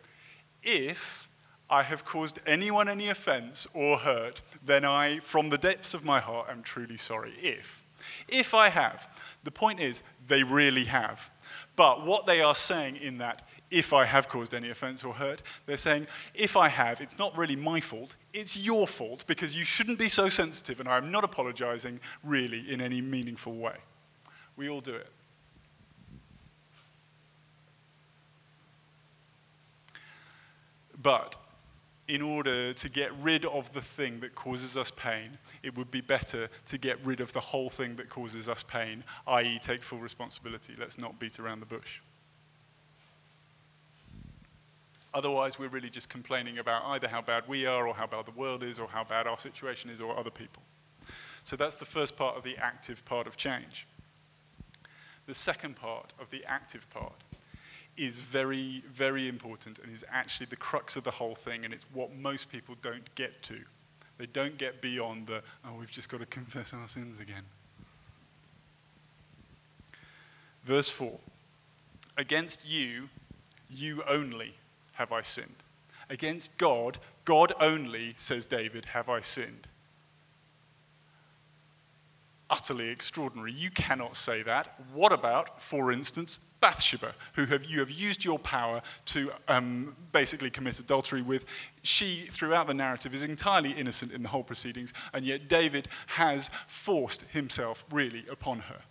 "If 0.62 1.28
I 1.68 1.82
have 1.82 2.04
caused 2.04 2.40
anyone 2.46 2.88
any 2.88 3.08
offense 3.08 3.66
or 3.74 3.98
hurt, 3.98 4.40
then 4.64 4.84
I, 4.84 5.20
from 5.20 5.50
the 5.50 5.58
depths 5.58 5.94
of 5.94 6.04
my 6.04 6.20
heart, 6.20 6.48
am 6.50 6.62
truly 6.62 6.96
sorry. 6.96 7.34
If, 7.42 7.82
if 8.28 8.54
I 8.54 8.68
have, 8.68 9.06
the 9.44 9.50
point 9.50 9.80
is 9.80 10.02
they 10.28 10.42
really 10.42 10.84
have. 10.84 11.30
But 11.76 12.04
what 12.04 12.26
they 12.26 12.40
are 12.40 12.54
saying 12.54 12.96
in 12.96 13.18
that 13.18 13.42
if 13.74 13.92
I 13.92 14.04
have 14.04 14.28
caused 14.28 14.54
any 14.54 14.70
offense 14.70 15.02
or 15.02 15.14
hurt. 15.14 15.42
They're 15.66 15.76
saying, 15.76 16.06
if 16.32 16.56
I 16.56 16.68
have, 16.68 17.00
it's 17.00 17.18
not 17.18 17.36
really 17.36 17.56
my 17.56 17.80
fault, 17.80 18.14
it's 18.32 18.56
your 18.56 18.86
fault 18.86 19.24
because 19.26 19.56
you 19.56 19.64
shouldn't 19.64 19.98
be 19.98 20.08
so 20.08 20.28
sensitive, 20.28 20.78
and 20.78 20.88
I'm 20.88 21.10
not 21.10 21.24
apologizing 21.24 21.98
really 22.22 22.72
in 22.72 22.80
any 22.80 23.00
meaningful 23.00 23.56
way. 23.56 23.76
We 24.56 24.68
all 24.68 24.80
do 24.80 24.94
it. 24.94 25.08
But 31.02 31.34
in 32.06 32.22
order 32.22 32.72
to 32.74 32.88
get 32.88 33.10
rid 33.20 33.44
of 33.44 33.72
the 33.72 33.82
thing 33.82 34.20
that 34.20 34.36
causes 34.36 34.76
us 34.76 34.92
pain, 34.94 35.36
it 35.64 35.76
would 35.76 35.90
be 35.90 36.00
better 36.00 36.48
to 36.66 36.78
get 36.78 37.04
rid 37.04 37.20
of 37.20 37.32
the 37.32 37.40
whole 37.40 37.70
thing 37.70 37.96
that 37.96 38.08
causes 38.08 38.48
us 38.48 38.62
pain, 38.62 39.02
i.e., 39.26 39.58
take 39.60 39.82
full 39.82 39.98
responsibility. 39.98 40.74
Let's 40.78 40.96
not 40.96 41.18
beat 41.18 41.40
around 41.40 41.58
the 41.58 41.66
bush. 41.66 42.00
Otherwise, 45.14 45.58
we're 45.58 45.68
really 45.68 45.90
just 45.90 46.08
complaining 46.08 46.58
about 46.58 46.84
either 46.86 47.06
how 47.06 47.22
bad 47.22 47.44
we 47.46 47.64
are, 47.66 47.86
or 47.86 47.94
how 47.94 48.06
bad 48.06 48.26
the 48.26 48.32
world 48.32 48.64
is, 48.64 48.80
or 48.80 48.88
how 48.88 49.04
bad 49.04 49.28
our 49.28 49.38
situation 49.38 49.88
is, 49.88 50.00
or 50.00 50.18
other 50.18 50.30
people. 50.30 50.62
So 51.44 51.54
that's 51.54 51.76
the 51.76 51.84
first 51.84 52.16
part 52.16 52.36
of 52.36 52.42
the 52.42 52.56
active 52.58 53.04
part 53.04 53.28
of 53.28 53.36
change. 53.36 53.86
The 55.26 55.34
second 55.34 55.76
part 55.76 56.12
of 56.20 56.30
the 56.30 56.44
active 56.44 56.90
part 56.90 57.14
is 57.96 58.18
very, 58.18 58.82
very 58.92 59.28
important 59.28 59.78
and 59.78 59.94
is 59.94 60.04
actually 60.10 60.46
the 60.46 60.56
crux 60.56 60.96
of 60.96 61.04
the 61.04 61.12
whole 61.12 61.36
thing, 61.36 61.64
and 61.64 61.72
it's 61.72 61.84
what 61.92 62.12
most 62.12 62.50
people 62.50 62.74
don't 62.82 63.14
get 63.14 63.40
to. 63.44 63.60
They 64.18 64.26
don't 64.26 64.58
get 64.58 64.80
beyond 64.80 65.28
the, 65.28 65.42
oh, 65.64 65.74
we've 65.78 65.90
just 65.90 66.08
got 66.08 66.20
to 66.20 66.26
confess 66.26 66.72
our 66.72 66.88
sins 66.88 67.20
again. 67.20 67.44
Verse 70.64 70.88
4 70.88 71.18
Against 72.16 72.66
you, 72.66 73.08
you 73.70 74.02
only 74.08 74.54
have 74.94 75.12
I 75.12 75.22
sinned. 75.22 75.56
Against 76.10 76.56
God, 76.58 76.98
God 77.24 77.52
only, 77.60 78.14
says 78.18 78.46
David, 78.46 78.86
have 78.86 79.08
I 79.08 79.20
sinned. 79.20 79.68
Utterly 82.50 82.88
extraordinary. 82.88 83.52
You 83.52 83.70
cannot 83.70 84.16
say 84.16 84.42
that. 84.42 84.78
What 84.92 85.12
about, 85.12 85.62
for 85.62 85.90
instance, 85.90 86.38
Bathsheba, 86.60 87.14
who 87.34 87.46
have, 87.46 87.64
you 87.64 87.80
have 87.80 87.90
used 87.90 88.24
your 88.24 88.38
power 88.38 88.82
to 89.06 89.32
um, 89.48 89.96
basically 90.12 90.50
commit 90.50 90.78
adultery 90.78 91.22
with? 91.22 91.44
She, 91.82 92.28
throughout 92.30 92.66
the 92.66 92.74
narrative, 92.74 93.14
is 93.14 93.22
entirely 93.22 93.72
innocent 93.72 94.12
in 94.12 94.22
the 94.22 94.28
whole 94.28 94.44
proceedings, 94.44 94.92
and 95.12 95.24
yet 95.24 95.48
David 95.48 95.88
has 96.08 96.50
forced 96.68 97.22
himself 97.32 97.84
really 97.90 98.24
upon 98.30 98.60
her. 98.60 98.82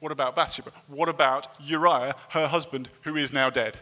What 0.00 0.12
about 0.12 0.34
Bathsheba? 0.34 0.72
What 0.86 1.08
about 1.08 1.48
Uriah, 1.60 2.16
her 2.30 2.48
husband, 2.48 2.88
who 3.02 3.16
is 3.16 3.32
now 3.32 3.50
dead? 3.50 3.78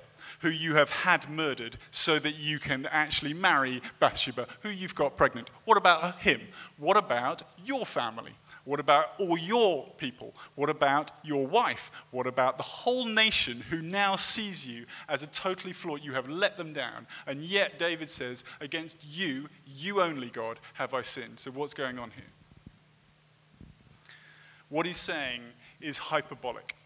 Who 0.47 0.53
you 0.53 0.77
have 0.77 0.91
had 0.91 1.29
murdered 1.29 1.77
so 1.91 2.21
that 2.21 2.37
you 2.37 2.61
can 2.61 2.87
actually 2.93 3.35
marry 3.35 3.83
Bathsheba, 3.99 4.47
who 4.63 4.69
you've 4.69 4.95
got 4.95 5.17
pregnant. 5.17 5.51
What 5.65 5.77
about 5.77 6.21
him? 6.21 6.41
What 6.79 6.97
about 6.97 7.43
your 7.65 7.85
family? 7.85 8.35
What 8.65 8.79
about 8.79 9.07
all 9.19 9.37
your 9.37 9.89
people? 9.99 10.35
What 10.55 10.71
about 10.71 11.11
your 11.25 11.49
wife? 11.49 11.91
What 12.13 12.29
about 12.29 12.59
the 12.59 12.63
whole 12.63 13.07
nation 13.07 13.65
who 13.71 13.83
now 13.83 14.15
sees 14.15 14.65
you 14.65 14.87
as 15.09 15.21
a 15.21 15.27
totally 15.27 15.73
flawed? 15.73 16.05
You 16.05 16.13
have 16.13 16.29
let 16.29 16.57
them 16.57 16.73
down. 16.73 17.09
And 17.27 17.43
yet, 17.43 17.77
David 17.77 18.09
says, 18.09 18.45
Against 18.61 18.99
you, 19.05 19.49
you 19.67 20.01
only, 20.01 20.31
God, 20.31 20.61
have 20.75 20.95
I 20.95 21.03
sinned. 21.03 21.41
So, 21.41 21.51
what's 21.51 21.75
going 21.75 21.99
on 21.99 22.13
here? 22.13 22.31
What 24.69 24.87
he's 24.87 25.01
saying 25.01 25.43
is 25.81 25.99
hyperbolic, 25.99 26.77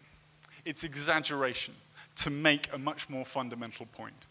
it's 0.65 0.83
exaggeration 0.83 1.75
to 2.17 2.29
make 2.29 2.69
a 2.73 2.77
much 2.77 3.09
more 3.09 3.25
fundamental 3.25 3.85
point. 3.85 4.25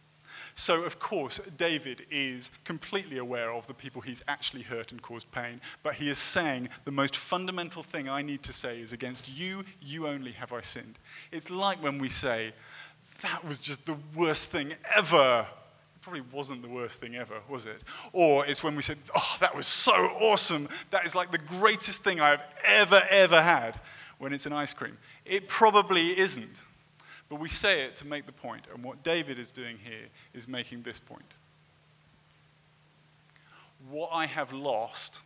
So, 0.55 0.85
of 0.85 0.99
course, 0.99 1.41
David 1.57 2.07
is 2.11 2.51
completely 2.65 3.19
aware 3.19 3.53
of 3.53 3.67
the 3.67 3.75
people 3.75 4.03
he's 4.03 4.23
actually 4.29 4.63
hurt 4.63 4.93
and 4.93 5.01
caused 5.03 5.31
pain, 5.33 5.61
but 5.83 5.95
he 5.95 6.09
is 6.09 6.19
saying 6.19 6.69
the 6.85 6.91
most 6.91 7.17
fundamental 7.17 7.83
thing 7.83 8.09
I 8.09 8.23
need 8.23 8.43
to 8.45 8.53
say 8.53 8.81
is 8.81 8.93
against 8.93 9.29
you, 9.29 9.65
you 9.81 10.07
only 10.07 10.33
have 10.33 10.53
I 10.53 10.61
sinned. 10.63 10.99
It's 11.33 11.51
like 11.51 11.83
when 11.83 11.99
we 11.99 12.09
say, 12.09 12.53
that 13.23 13.45
was 13.45 13.61
just 13.61 13.87
the 13.87 13.97
worst 14.15 14.51
thing 14.51 14.75
ever. 14.95 15.47
It 15.97 16.03
probably 16.03 16.23
wasn't 16.33 16.63
the 16.63 16.69
worst 16.69 17.01
thing 17.01 17.17
ever, 17.17 17.41
was 17.49 17.67
it? 17.67 17.83
Or 18.13 18.47
it's 18.47 18.63
when 18.63 18.77
we 18.77 18.83
said, 18.83 18.99
oh, 19.15 19.37
that 19.41 19.55
was 19.55 19.67
so 19.67 19.93
awesome. 19.93 20.69
That 20.91 21.07
is 21.07 21.15
like 21.15 21.33
the 21.33 21.39
greatest 21.39 22.03
thing 22.03 22.21
I've 22.21 22.41
ever, 22.65 23.03
ever 23.11 23.43
had 23.43 23.81
when 24.19 24.33
it's 24.33 24.47
an 24.47 24.53
ice 24.53 24.73
cream. 24.73 24.97
It 25.25 25.49
probably 25.49 26.19
isn't. 26.19 26.63
But 27.31 27.39
we 27.39 27.49
say 27.49 27.83
it 27.83 27.95
to 27.97 28.07
make 28.07 28.27
the 28.27 28.33
point, 28.33 28.67
and 28.75 28.83
what 28.83 29.05
David 29.05 29.39
is 29.39 29.53
doing 29.53 29.79
here 29.83 30.09
is 30.35 30.49
making 30.49 30.83
this 30.83 30.99
point. 30.99 31.37
What 33.89 34.11
I 34.13 34.27
have 34.27 34.53
lost 34.53 35.21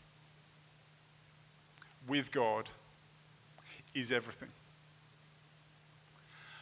with 2.07 2.31
God 2.31 2.69
is 3.95 4.13
everything. 4.13 4.51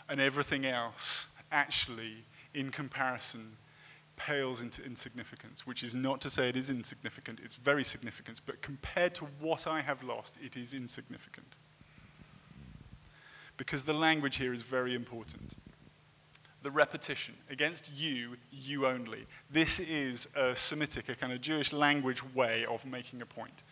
And 0.09 0.21
everything 0.21 0.65
else, 0.65 1.27
actually, 1.51 2.25
in 2.55 2.71
comparison, 2.71 3.57
pales 4.17 4.61
into 4.61 4.85
insignificance, 4.85 5.67
which 5.67 5.83
is 5.83 5.93
not 5.93 6.21
to 6.21 6.31
say 6.31 6.51
it 6.51 6.57
is 6.57 6.71
insignificant, 6.71 7.41
it's 7.45 7.57
very 7.57 7.83
significant, 7.83 8.41
but 8.47 8.63
compared 8.63 9.13
to 9.17 9.27
what 9.41 9.67
I 9.67 9.81
have 9.81 10.05
lost, 10.05 10.37
it 10.41 10.57
is 10.57 10.73
insignificant 10.73 11.57
because 13.63 13.85
the 13.85 13.93
language 13.93 14.39
here 14.39 14.53
is 14.53 14.63
very 14.63 14.93
important. 14.93 15.53
The 16.65 16.71
repetition, 16.73 17.35
against 17.49 17.93
you, 17.95 18.37
you 18.51 18.89
only. 18.89 19.25
This 19.53 19.79
is 19.79 20.27
a 20.35 20.57
Semitic, 20.57 21.09
a 21.09 21.15
kind 21.15 21.33
of 21.33 21.41
Jewish 21.41 21.73
language 21.73 22.25
way 22.35 22.67
of 22.67 22.85
making 22.85 23.23
a 23.23 23.27
point. 23.27 23.63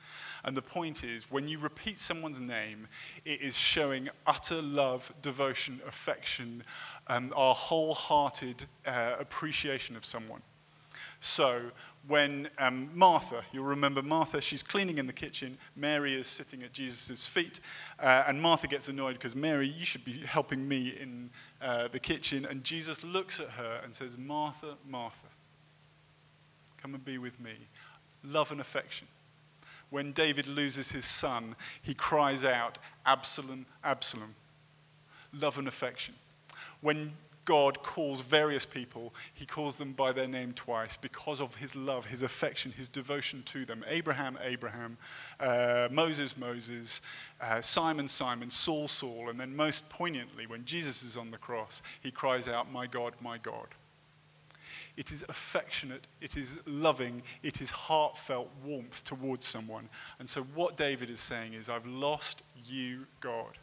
And 0.45 0.57
the 0.57 0.63
point 0.63 1.03
is, 1.03 1.29
when 1.29 1.49
you 1.49 1.59
repeat 1.59 1.99
someone's 1.99 2.39
name, 2.39 2.87
it 3.25 3.41
is 3.41 3.57
showing 3.57 4.09
utter 4.29 4.63
love, 4.63 5.13
devotion, 5.23 5.81
affection, 5.85 6.63
um, 7.09 7.33
our 7.35 7.57
wholehearted 7.57 8.67
uh, 8.87 9.17
appreciation 9.19 9.97
of 9.97 10.05
someone. 10.05 10.43
So 11.21 11.73
when 12.09 12.49
um, 12.59 12.91
Martha, 12.95 13.43
you'll 13.53 13.65
remember 13.65 14.03
Martha, 14.03 14.41
she's 14.41 14.63
cleaning 14.63 14.99
in 14.99 15.07
the 15.07 15.13
kitchen. 15.13 15.59
Mary 15.77 16.15
is 16.15 16.27
sitting 16.27 16.63
at 16.63 16.73
Jesus' 16.73 17.27
feet. 17.27 17.61
Uh, 18.03 18.25
and 18.27 18.41
Martha 18.41 18.67
gets 18.67 18.89
annoyed 18.89 19.15
because, 19.15 19.37
Mary, 19.37 19.69
you 19.69 19.85
should 19.85 20.05
be 20.05 20.19
helping 20.21 20.67
me 20.67 20.95
in 20.99 21.31
uh, 21.61 21.89
the 21.89 21.99
kitchen, 21.99 22.47
and 22.47 22.65
Jesus 22.65 23.05
looks 23.05 23.39
at 23.39 23.51
her 23.51 23.81
and 23.85 23.95
says, 23.95 24.17
Martha, 24.17 24.77
Martha, 24.89 25.17
come 26.81 26.95
and 26.95 27.05
be 27.05 27.19
with 27.19 27.39
me. 27.39 27.53
Love 28.25 28.51
and 28.51 28.61
affection. 28.61 29.07
When 29.91 30.13
David 30.13 30.47
loses 30.47 30.91
his 30.91 31.05
son, 31.05 31.57
he 31.83 31.95
cries 31.95 32.45
out, 32.45 32.79
Absalom, 33.05 33.67
Absalom. 33.85 34.37
Love 35.33 35.59
and 35.59 35.69
affection. 35.69 36.15
When 36.81 37.13
God 37.45 37.83
calls 37.83 38.21
various 38.21 38.67
people, 38.67 39.15
he 39.33 39.47
calls 39.47 39.77
them 39.77 39.93
by 39.93 40.13
their 40.13 40.29
name 40.29 40.53
twice 40.53 40.97
because 40.97 41.41
of 41.41 41.57
his 41.57 41.75
love, 41.75 42.07
his 42.07 42.23
affection, 42.23 42.73
his 42.73 42.89
devotion 42.89 43.43
to 43.47 43.65
them. 43.65 43.85
Abraham, 43.89 44.39
Abraham, 44.43 44.99
uh, 45.39 45.89
Moses, 45.91 46.37
Moses, 46.37 47.01
uh, 47.41 47.61
Simon, 47.61 48.09
Simon, 48.09 48.51
Saul, 48.51 48.89
Saul. 48.89 49.29
And 49.31 49.41
then, 49.41 49.57
most 49.57 49.89
poignantly, 49.89 50.47
when 50.47 50.65
Jesus 50.65 51.03
is 51.03 51.17
on 51.17 51.31
the 51.31 51.39
cross, 51.39 51.83
he 52.01 52.11
cries 52.11 52.47
out, 52.47 52.71
My 52.71 52.87
God, 52.87 53.15
my 53.21 53.39
God. 53.39 53.69
It 54.97 55.11
is 55.11 55.25
affectionate, 55.29 56.07
it 56.21 56.37
is 56.37 56.59
loving, 56.67 57.23
it 57.43 57.63
is 57.63 57.71
heartfelt 57.71 58.51
warmth 58.65 59.03
towards 59.05 59.47
someone. 59.47 59.89
And 60.19 60.29
so, 60.29 60.43
what 60.43 60.77
David 60.77 61.09
is 61.09 61.21
saying 61.21 61.55
is, 61.55 61.69
I've 61.69 61.87
lost 61.87 62.43
you, 62.67 63.07
God. 63.21 63.57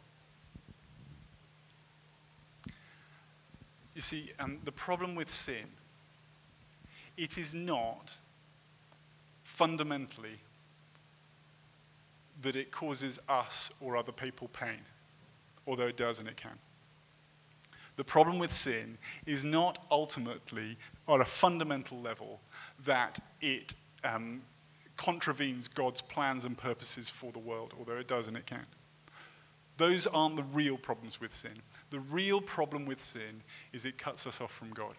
You 3.98 4.02
see, 4.02 4.30
um, 4.38 4.60
the 4.64 4.70
problem 4.70 5.16
with 5.16 5.28
sin, 5.28 5.66
it 7.16 7.36
is 7.36 7.52
not 7.52 8.14
fundamentally 9.42 10.38
that 12.40 12.54
it 12.54 12.70
causes 12.70 13.18
us 13.28 13.72
or 13.80 13.96
other 13.96 14.12
people 14.12 14.46
pain, 14.52 14.78
although 15.66 15.88
it 15.88 15.96
does 15.96 16.20
and 16.20 16.28
it 16.28 16.36
can. 16.36 16.60
The 17.96 18.04
problem 18.04 18.38
with 18.38 18.54
sin 18.54 18.98
is 19.26 19.42
not 19.44 19.84
ultimately, 19.90 20.76
on 21.08 21.20
a 21.20 21.26
fundamental 21.26 22.00
level, 22.00 22.38
that 22.86 23.18
it 23.40 23.74
um, 24.04 24.42
contravenes 24.96 25.66
God's 25.66 26.02
plans 26.02 26.44
and 26.44 26.56
purposes 26.56 27.10
for 27.10 27.32
the 27.32 27.40
world, 27.40 27.74
although 27.76 27.96
it 27.96 28.06
does 28.06 28.28
and 28.28 28.36
it 28.36 28.46
can. 28.46 28.66
Those 29.76 30.06
aren't 30.06 30.36
the 30.36 30.44
real 30.44 30.76
problems 30.76 31.20
with 31.20 31.34
sin. 31.34 31.62
The 31.90 32.00
real 32.00 32.40
problem 32.40 32.84
with 32.84 33.02
sin 33.02 33.42
is 33.72 33.84
it 33.84 33.98
cuts 33.98 34.26
us 34.26 34.40
off 34.40 34.52
from 34.52 34.70
God. 34.70 34.94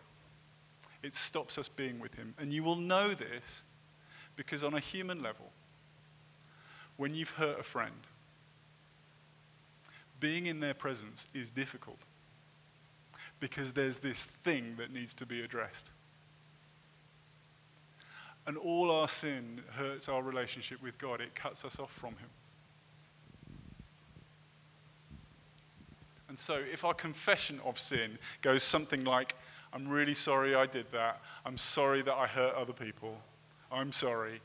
It 1.03 1.15
stops 1.15 1.57
us 1.57 1.67
being 1.67 1.99
with 1.99 2.15
Him. 2.15 2.33
And 2.37 2.51
you 2.51 2.63
will 2.63 2.75
know 2.75 3.13
this 3.13 3.63
because, 4.35 4.63
on 4.63 4.73
a 4.73 4.79
human 4.79 5.21
level, 5.21 5.51
when 6.97 7.13
you've 7.13 7.29
hurt 7.31 7.59
a 7.59 7.63
friend, 7.63 8.07
being 10.19 10.47
in 10.47 10.59
their 10.59 10.73
presence 10.73 11.25
is 11.33 11.49
difficult 11.49 11.99
because 13.39 13.71
there's 13.71 13.97
this 13.97 14.23
thing 14.43 14.75
that 14.77 14.91
needs 14.91 15.13
to 15.13 15.25
be 15.25 15.41
addressed. 15.41 15.91
And 18.45 18.57
all 18.57 18.91
our 18.91 19.07
sin 19.07 19.61
hurts 19.73 20.09
our 20.09 20.21
relationship 20.21 20.81
with 20.81 20.97
God, 20.97 21.21
it 21.21 21.35
cuts 21.35 21.63
us 21.63 21.77
off 21.79 21.91
from 21.91 22.11
Him. 22.17 22.29
So, 26.39 26.53
if 26.55 26.85
our 26.85 26.93
confession 26.93 27.59
of 27.65 27.77
sin 27.77 28.17
goes 28.41 28.63
something 28.63 29.03
like, 29.03 29.35
I'm 29.73 29.89
really 29.89 30.15
sorry 30.15 30.55
I 30.55 30.67
did 30.67 30.85
that, 30.93 31.21
I'm 31.45 31.57
sorry 31.57 32.01
that 32.01 32.13
I 32.13 32.27
hurt 32.27 32.55
other 32.55 32.71
people, 32.71 33.17
I'm 33.69 33.91
sorry, 33.91 34.39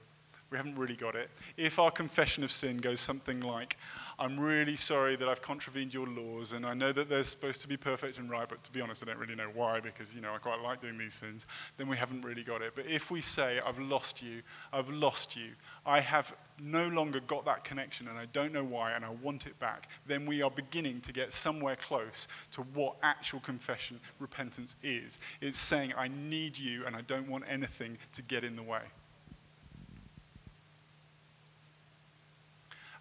we 0.50 0.56
haven't 0.56 0.76
really 0.76 0.96
got 0.96 1.14
it. 1.14 1.30
If 1.56 1.78
our 1.78 1.92
confession 1.92 2.42
of 2.42 2.50
sin 2.50 2.78
goes 2.78 2.98
something 3.00 3.40
like, 3.40 3.76
I'm 4.18 4.38
really 4.38 4.76
sorry 4.76 5.16
that 5.16 5.28
I've 5.28 5.42
contravened 5.42 5.92
your 5.92 6.06
laws, 6.06 6.52
and 6.52 6.64
I 6.64 6.72
know 6.74 6.92
that 6.92 7.08
they're 7.08 7.24
supposed 7.24 7.60
to 7.62 7.68
be 7.68 7.76
perfect 7.76 8.16
and 8.18 8.30
right, 8.30 8.48
but 8.48 8.62
to 8.64 8.70
be 8.70 8.80
honest, 8.80 9.02
I 9.02 9.06
don't 9.06 9.18
really 9.18 9.34
know 9.34 9.50
why, 9.52 9.80
because, 9.80 10.14
you 10.14 10.20
know, 10.20 10.32
I 10.32 10.38
quite 10.38 10.60
like 10.60 10.80
doing 10.80 10.98
these 10.98 11.14
things, 11.14 11.46
then 11.76 11.88
we 11.88 11.96
haven't 11.96 12.22
really 12.22 12.44
got 12.44 12.62
it. 12.62 12.74
But 12.76 12.86
if 12.86 13.10
we 13.10 13.20
say, 13.20 13.60
I've 13.64 13.78
lost 13.78 14.22
you, 14.22 14.42
I've 14.72 14.88
lost 14.88 15.36
you, 15.36 15.50
I 15.84 16.00
have 16.00 16.34
no 16.62 16.86
longer 16.86 17.18
got 17.20 17.44
that 17.46 17.64
connection, 17.64 18.06
and 18.06 18.16
I 18.16 18.26
don't 18.26 18.52
know 18.52 18.64
why, 18.64 18.92
and 18.92 19.04
I 19.04 19.10
want 19.10 19.46
it 19.46 19.58
back, 19.58 19.88
then 20.06 20.26
we 20.26 20.42
are 20.42 20.50
beginning 20.50 21.00
to 21.02 21.12
get 21.12 21.32
somewhere 21.32 21.76
close 21.76 22.28
to 22.52 22.62
what 22.62 22.96
actual 23.02 23.40
confession, 23.40 24.00
repentance 24.20 24.76
is. 24.82 25.18
It's 25.40 25.58
saying, 25.58 25.92
I 25.96 26.08
need 26.08 26.56
you, 26.56 26.86
and 26.86 26.94
I 26.94 27.00
don't 27.00 27.28
want 27.28 27.44
anything 27.48 27.98
to 28.14 28.22
get 28.22 28.44
in 28.44 28.54
the 28.54 28.62
way. 28.62 28.82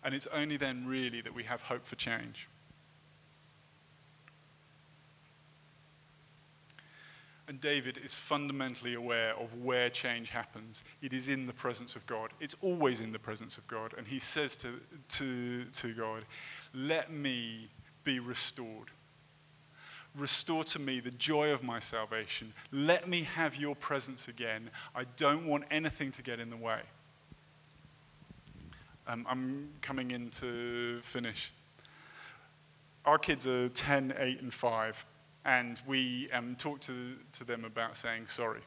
And 0.03 0.13
it's 0.13 0.27
only 0.33 0.57
then, 0.57 0.85
really, 0.85 1.21
that 1.21 1.33
we 1.33 1.43
have 1.43 1.61
hope 1.61 1.87
for 1.87 1.95
change. 1.95 2.47
And 7.47 7.59
David 7.59 7.99
is 8.03 8.15
fundamentally 8.15 8.93
aware 8.93 9.33
of 9.35 9.61
where 9.61 9.89
change 9.89 10.29
happens. 10.29 10.83
It 11.01 11.11
is 11.11 11.27
in 11.27 11.45
the 11.45 11.53
presence 11.53 11.95
of 11.95 12.05
God. 12.07 12.31
It's 12.39 12.55
always 12.61 13.01
in 13.01 13.11
the 13.11 13.19
presence 13.19 13.57
of 13.57 13.67
God. 13.67 13.93
And 13.97 14.07
he 14.07 14.19
says 14.19 14.55
to, 14.57 14.79
to, 15.17 15.65
to 15.65 15.93
God, 15.93 16.23
Let 16.73 17.11
me 17.11 17.69
be 18.03 18.19
restored. 18.19 18.91
Restore 20.15 20.63
to 20.65 20.79
me 20.79 20.99
the 20.99 21.11
joy 21.11 21.51
of 21.51 21.63
my 21.63 21.79
salvation. 21.79 22.53
Let 22.71 23.09
me 23.09 23.23
have 23.23 23.55
your 23.55 23.75
presence 23.75 24.27
again. 24.27 24.69
I 24.95 25.05
don't 25.17 25.47
want 25.47 25.65
anything 25.71 26.11
to 26.13 26.21
get 26.21 26.39
in 26.39 26.49
the 26.49 26.57
way. 26.57 26.81
Um, 29.07 29.25
I'm 29.29 29.69
coming 29.81 30.11
in 30.11 30.29
to 30.39 31.01
finish. 31.03 31.51
Our 33.05 33.17
kids 33.17 33.45
are 33.45 33.67
10, 33.69 34.13
8, 34.17 34.41
and 34.41 34.53
5, 34.53 35.05
and 35.45 35.81
we 35.85 36.29
um, 36.31 36.55
talk 36.55 36.79
to, 36.81 36.93
to 37.33 37.43
them 37.43 37.65
about 37.65 37.97
saying 37.97 38.27
sorry. 38.27 38.61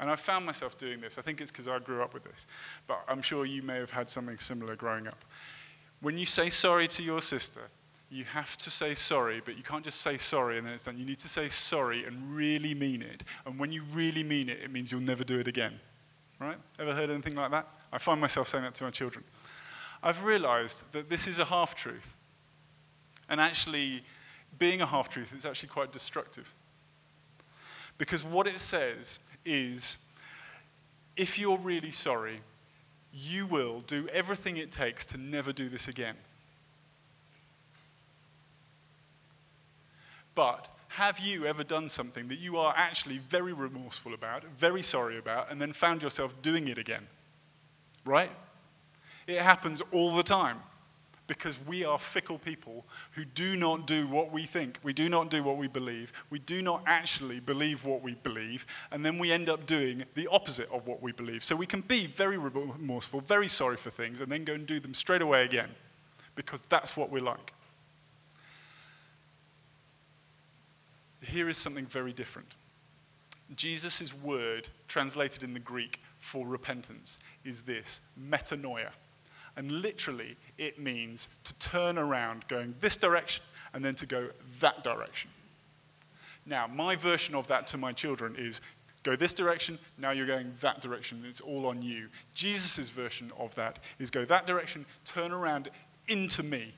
And 0.00 0.10
I 0.10 0.16
found 0.16 0.46
myself 0.46 0.78
doing 0.78 1.00
this. 1.00 1.18
I 1.18 1.22
think 1.22 1.40
it's 1.40 1.50
because 1.50 1.68
I 1.68 1.78
grew 1.78 2.02
up 2.02 2.14
with 2.14 2.24
this, 2.24 2.46
but 2.86 3.00
I'm 3.06 3.22
sure 3.22 3.44
you 3.44 3.62
may 3.62 3.76
have 3.76 3.90
had 3.90 4.08
something 4.08 4.38
similar 4.38 4.76
growing 4.76 5.06
up. 5.06 5.24
When 6.00 6.16
you 6.18 6.26
say 6.26 6.50
sorry 6.50 6.88
to 6.88 7.02
your 7.02 7.20
sister, 7.20 7.68
you 8.10 8.24
have 8.24 8.56
to 8.58 8.70
say 8.70 8.94
sorry, 8.94 9.40
but 9.44 9.56
you 9.56 9.62
can't 9.62 9.84
just 9.84 10.00
say 10.00 10.18
sorry 10.18 10.58
and 10.58 10.66
then 10.66 10.74
it's 10.74 10.84
done. 10.84 10.98
You 10.98 11.06
need 11.06 11.20
to 11.20 11.28
say 11.28 11.48
sorry 11.48 12.04
and 12.04 12.34
really 12.34 12.74
mean 12.74 13.00
it. 13.00 13.22
And 13.46 13.58
when 13.58 13.72
you 13.72 13.84
really 13.92 14.22
mean 14.22 14.48
it, 14.48 14.58
it 14.62 14.70
means 14.70 14.92
you'll 14.92 15.00
never 15.00 15.24
do 15.24 15.38
it 15.38 15.48
again. 15.48 15.80
Right? 16.38 16.58
Ever 16.78 16.94
heard 16.94 17.08
anything 17.08 17.36
like 17.36 17.52
that? 17.52 17.68
I 17.92 17.98
find 17.98 18.20
myself 18.20 18.48
saying 18.48 18.64
that 18.64 18.74
to 18.76 18.84
my 18.84 18.90
children. 18.90 19.24
I've 20.02 20.24
realized 20.24 20.82
that 20.92 21.08
this 21.08 21.26
is 21.26 21.38
a 21.38 21.44
half 21.44 21.74
truth. 21.74 22.14
And 23.28 23.40
actually, 23.40 24.02
being 24.58 24.80
a 24.80 24.86
half 24.86 25.08
truth 25.08 25.32
is 25.36 25.46
actually 25.46 25.68
quite 25.68 25.92
destructive. 25.92 26.52
Because 27.98 28.24
what 28.24 28.46
it 28.46 28.58
says 28.58 29.18
is 29.44 29.98
if 31.16 31.38
you're 31.38 31.58
really 31.58 31.90
sorry, 31.90 32.40
you 33.12 33.46
will 33.46 33.80
do 33.80 34.08
everything 34.08 34.56
it 34.56 34.72
takes 34.72 35.04
to 35.06 35.18
never 35.18 35.52
do 35.52 35.68
this 35.68 35.86
again. 35.86 36.16
But 40.34 40.66
have 40.88 41.18
you 41.18 41.46
ever 41.46 41.62
done 41.62 41.88
something 41.88 42.28
that 42.28 42.38
you 42.38 42.56
are 42.56 42.74
actually 42.76 43.18
very 43.18 43.52
remorseful 43.52 44.14
about, 44.14 44.44
very 44.58 44.82
sorry 44.82 45.18
about, 45.18 45.50
and 45.50 45.60
then 45.60 45.72
found 45.72 46.02
yourself 46.02 46.32
doing 46.42 46.68
it 46.68 46.78
again? 46.78 47.06
Right? 48.04 48.30
It 49.26 49.40
happens 49.40 49.82
all 49.92 50.14
the 50.16 50.22
time 50.22 50.58
because 51.26 51.56
we 51.66 51.84
are 51.84 51.98
fickle 51.98 52.38
people 52.38 52.84
who 53.12 53.24
do 53.24 53.56
not 53.56 53.86
do 53.86 54.06
what 54.06 54.32
we 54.32 54.44
think. 54.44 54.78
We 54.82 54.92
do 54.92 55.08
not 55.08 55.30
do 55.30 55.42
what 55.42 55.56
we 55.56 55.66
believe. 55.66 56.12
We 56.30 56.38
do 56.38 56.60
not 56.60 56.82
actually 56.86 57.40
believe 57.40 57.84
what 57.84 58.02
we 58.02 58.14
believe. 58.16 58.66
And 58.90 59.04
then 59.04 59.18
we 59.18 59.32
end 59.32 59.48
up 59.48 59.66
doing 59.66 60.04
the 60.14 60.26
opposite 60.28 60.70
of 60.70 60.86
what 60.86 61.02
we 61.02 61.12
believe. 61.12 61.44
So 61.44 61.56
we 61.56 61.66
can 61.66 61.80
be 61.80 62.06
very 62.06 62.36
remorseful, 62.36 63.20
very 63.20 63.48
sorry 63.48 63.76
for 63.76 63.90
things, 63.90 64.20
and 64.20 64.30
then 64.30 64.44
go 64.44 64.54
and 64.54 64.66
do 64.66 64.80
them 64.80 64.94
straight 64.94 65.22
away 65.22 65.44
again 65.44 65.70
because 66.34 66.60
that's 66.68 66.96
what 66.96 67.10
we're 67.10 67.22
like. 67.22 67.52
Here 71.22 71.48
is 71.48 71.56
something 71.56 71.86
very 71.86 72.12
different. 72.12 72.54
Jesus' 73.54 74.12
word, 74.22 74.68
translated 74.88 75.42
in 75.42 75.54
the 75.54 75.60
Greek 75.60 76.00
for 76.20 76.46
repentance, 76.46 77.18
is 77.44 77.62
this 77.62 78.00
metanoia. 78.20 78.90
And 79.56 79.82
literally, 79.82 80.36
it 80.58 80.78
means 80.78 81.28
to 81.44 81.52
turn 81.54 81.98
around 81.98 82.46
going 82.48 82.74
this 82.80 82.96
direction 82.96 83.44
and 83.74 83.84
then 83.84 83.94
to 83.96 84.06
go 84.06 84.28
that 84.60 84.82
direction. 84.82 85.30
Now, 86.44 86.66
my 86.66 86.96
version 86.96 87.34
of 87.34 87.46
that 87.48 87.66
to 87.68 87.76
my 87.76 87.92
children 87.92 88.34
is 88.36 88.60
go 89.02 89.16
this 89.16 89.32
direction, 89.32 89.78
now 89.98 90.10
you're 90.10 90.26
going 90.26 90.52
that 90.60 90.80
direction, 90.80 91.24
it's 91.28 91.40
all 91.40 91.66
on 91.66 91.82
you. 91.82 92.08
Jesus' 92.34 92.88
version 92.88 93.32
of 93.38 93.54
that 93.54 93.78
is 93.98 94.10
go 94.10 94.24
that 94.24 94.46
direction, 94.46 94.86
turn 95.04 95.32
around 95.32 95.70
into 96.08 96.42
me. 96.42 96.74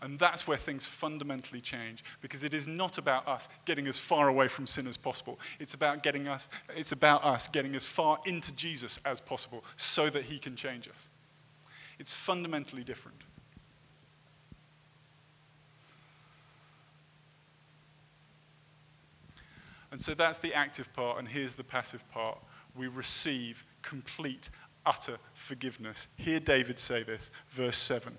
And 0.00 0.18
that's 0.18 0.48
where 0.48 0.58
things 0.58 0.84
fundamentally 0.84 1.60
change 1.60 2.02
because 2.20 2.42
it 2.42 2.52
is 2.52 2.66
not 2.66 2.98
about 2.98 3.28
us 3.28 3.48
getting 3.64 3.86
as 3.86 3.98
far 3.98 4.26
away 4.26 4.48
from 4.48 4.66
sin 4.66 4.88
as 4.88 4.96
possible. 4.96 5.38
It's 5.60 5.74
about 5.74 6.02
getting 6.02 6.26
us 6.26 6.48
it's 6.76 6.90
about 6.90 7.22
us 7.22 7.46
getting 7.46 7.76
as 7.76 7.84
far 7.84 8.18
into 8.26 8.50
Jesus 8.52 8.98
as 9.04 9.20
possible 9.20 9.62
so 9.76 10.10
that 10.10 10.24
he 10.24 10.40
can 10.40 10.56
change 10.56 10.88
us. 10.88 11.06
It's 12.02 12.12
fundamentally 12.12 12.82
different. 12.82 13.18
And 19.92 20.02
so 20.02 20.12
that's 20.12 20.38
the 20.38 20.52
active 20.52 20.92
part, 20.94 21.20
and 21.20 21.28
here's 21.28 21.54
the 21.54 21.62
passive 21.62 22.02
part. 22.10 22.38
We 22.76 22.88
receive 22.88 23.64
complete, 23.82 24.50
utter 24.84 25.18
forgiveness. 25.32 26.08
Hear 26.16 26.40
David 26.40 26.80
say 26.80 27.04
this, 27.04 27.30
verse 27.52 27.78
7 27.78 28.18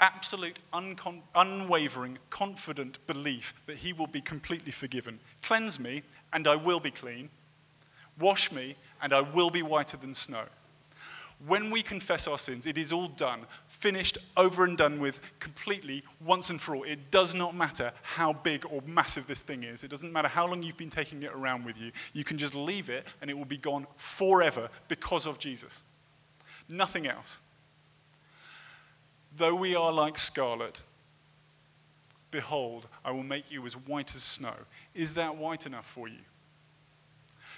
absolute, 0.00 0.58
uncon- 0.74 1.22
unwavering, 1.34 2.18
confident 2.28 2.98
belief 3.06 3.54
that 3.64 3.78
he 3.78 3.94
will 3.94 4.08
be 4.08 4.20
completely 4.20 4.72
forgiven. 4.72 5.18
Cleanse 5.42 5.80
me, 5.80 6.02
and 6.30 6.46
I 6.46 6.56
will 6.56 6.80
be 6.80 6.90
clean. 6.90 7.30
Wash 8.20 8.52
me, 8.52 8.76
and 9.00 9.14
I 9.14 9.22
will 9.22 9.48
be 9.48 9.62
whiter 9.62 9.96
than 9.96 10.14
snow. 10.14 10.44
When 11.46 11.70
we 11.70 11.82
confess 11.82 12.26
our 12.26 12.38
sins, 12.38 12.66
it 12.66 12.78
is 12.78 12.90
all 12.92 13.08
done, 13.08 13.46
finished, 13.66 14.16
over 14.36 14.64
and 14.64 14.78
done 14.78 15.00
with, 15.00 15.20
completely, 15.40 16.02
once 16.24 16.48
and 16.48 16.60
for 16.60 16.76
all. 16.76 16.84
It 16.84 17.10
does 17.10 17.34
not 17.34 17.54
matter 17.54 17.92
how 18.02 18.32
big 18.32 18.64
or 18.70 18.80
massive 18.86 19.26
this 19.26 19.42
thing 19.42 19.62
is. 19.62 19.82
It 19.82 19.88
doesn't 19.88 20.12
matter 20.12 20.28
how 20.28 20.46
long 20.46 20.62
you've 20.62 20.76
been 20.76 20.90
taking 20.90 21.22
it 21.22 21.32
around 21.32 21.64
with 21.64 21.76
you. 21.76 21.92
You 22.14 22.24
can 22.24 22.38
just 22.38 22.54
leave 22.54 22.88
it, 22.88 23.04
and 23.20 23.30
it 23.30 23.34
will 23.34 23.44
be 23.44 23.58
gone 23.58 23.86
forever 23.96 24.70
because 24.88 25.26
of 25.26 25.38
Jesus. 25.38 25.82
Nothing 26.68 27.06
else. 27.06 27.38
Though 29.36 29.54
we 29.54 29.74
are 29.74 29.92
like 29.92 30.16
scarlet, 30.16 30.82
behold, 32.30 32.88
I 33.04 33.10
will 33.10 33.22
make 33.22 33.50
you 33.50 33.66
as 33.66 33.74
white 33.74 34.14
as 34.14 34.22
snow. 34.22 34.54
Is 34.94 35.14
that 35.14 35.36
white 35.36 35.66
enough 35.66 35.90
for 35.92 36.08
you? 36.08 36.20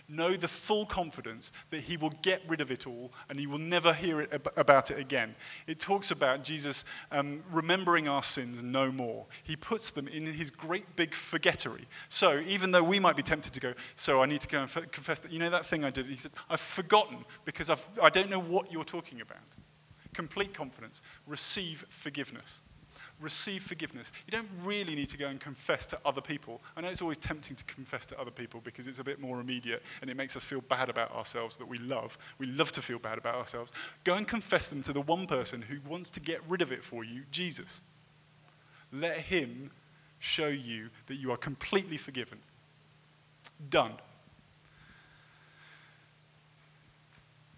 Know 0.09 0.37
the 0.37 0.49
full 0.49 0.87
confidence 0.87 1.51
that 1.71 1.83
he 1.83 1.97
will 1.97 2.13
get 2.23 2.43
rid 2.47 2.61
of 2.61 2.71
it 2.71 2.87
all 2.87 3.13
and 3.29 3.39
he 3.39 3.47
will 3.47 3.59
never 3.59 3.93
hear 3.93 4.21
it 4.21 4.33
ab- 4.33 4.53
about 4.57 4.91
it 4.91 4.99
again. 4.99 5.35
It 5.67 5.81
talks 5.81 6.11
about 6.11 6.45
Jesus 6.45 6.85
um, 7.11 7.43
remembering 7.51 8.07
our 8.07 8.23
sins 8.23 8.63
no 8.63 8.93
more. 8.93 9.27
He 9.43 9.57
puts 9.57 9.91
them 9.91 10.07
in 10.07 10.27
his 10.27 10.51
great 10.51 10.97
big 10.97 11.15
forgettery. 11.15 11.89
So 12.09 12.41
even 12.47 12.71
though 12.71 12.85
we 12.85 13.01
might 13.01 13.17
be 13.17 13.23
tempted 13.23 13.53
to 13.53 13.61
go, 13.61 13.75
so 13.97 14.23
I 14.23 14.27
need 14.27 14.43
to 14.43 14.49
go 14.49 14.61
and 14.61 14.71
f- 14.75 14.91
confess 14.93 15.21
that, 15.21 15.33
you 15.33 15.39
know 15.39 15.51
that 15.51 15.67
thing 15.67 15.85
I 15.85 15.91
did? 15.91 16.07
He 16.07 16.17
said, 16.17 16.33
I've 16.49 16.61
forgotten 16.61 17.25
because 17.45 17.69
I've, 17.71 17.87
I 18.03 18.11
don't 18.11 18.31
know 18.31 18.41
what 18.41 18.71
you're 18.71 18.85
talking 18.85 19.21
about 19.21 19.39
complete 20.17 20.55
confidence, 20.55 21.03
receive 21.27 21.85
forgiveness. 21.91 22.61
Receive 23.21 23.63
forgiveness. 23.63 24.13
You 24.27 24.33
don't 24.33 24.49
really 24.63 24.95
need 24.95 25.09
to 25.09 25.17
go 25.17 25.29
and 25.29 25.41
confess 25.41 25.87
to 25.87 25.99
other 26.05 26.21
people. 26.21 26.61
I 26.77 26.83
know 26.83 26.89
it's 26.89 27.01
always 27.01 27.17
tempting 27.17 27.57
to 27.57 27.65
confess 27.65 28.05
to 28.07 28.21
other 28.21 28.31
people 28.31 28.61
because 28.63 28.87
it's 28.87 28.99
a 28.99 29.05
bit 29.05 29.21
more 29.21 29.41
immediate 29.41 29.83
and 30.03 30.11
it 30.11 30.17
makes 30.17 30.37
us 30.37 30.45
feel 30.45 30.61
bad 30.61 30.91
about 30.91 31.13
ourselves 31.13 31.57
that 31.57 31.67
we 31.67 31.79
love. 31.79 32.19
We 32.39 32.47
love 32.47 32.73
to 32.73 32.83
feel 32.83 32.99
bad 32.99 33.17
about 33.17 33.37
ourselves. 33.37 33.73
Go 34.05 34.15
and 34.15 34.29
confess 34.29 34.69
them 34.69 34.83
to 34.83 34.93
the 34.93 35.01
one 35.01 35.27
person 35.27 35.63
who 35.63 35.79
wants 35.89 36.11
to 36.11 36.21
get 36.21 36.41
rid 36.47 36.61
of 36.61 36.73
it 36.73 36.85
for 36.85 37.05
you, 37.05 37.23
Jesus. 37.31 37.81
Let 38.93 39.19
him 39.19 39.71
show 40.19 40.49
you 40.49 40.91
that 41.07 41.17
you 41.17 41.33
are 41.33 41.37
completely 41.37 41.97
forgiven. 41.97 42.39
Done. 43.71 43.93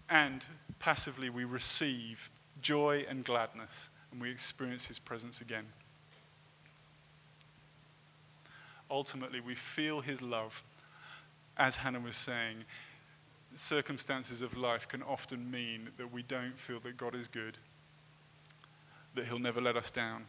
And 0.09 0.43
passively, 0.79 1.29
we 1.29 1.43
receive 1.43 2.29
joy 2.61 3.05
and 3.07 3.23
gladness, 3.23 3.89
and 4.11 4.21
we 4.21 4.31
experience 4.31 4.85
his 4.85 4.99
presence 4.99 5.41
again. 5.41 5.65
Ultimately, 8.91 9.39
we 9.39 9.55
feel 9.55 10.01
his 10.01 10.21
love. 10.21 10.63
As 11.57 11.77
Hannah 11.77 11.99
was 11.99 12.15
saying, 12.15 12.63
circumstances 13.55 14.41
of 14.41 14.57
life 14.57 14.87
can 14.87 15.03
often 15.03 15.51
mean 15.51 15.89
that 15.97 16.11
we 16.11 16.23
don't 16.23 16.59
feel 16.59 16.79
that 16.81 16.97
God 16.97 17.13
is 17.13 17.27
good, 17.27 17.57
that 19.15 19.25
he'll 19.25 19.39
never 19.39 19.61
let 19.61 19.75
us 19.75 19.91
down. 19.91 20.25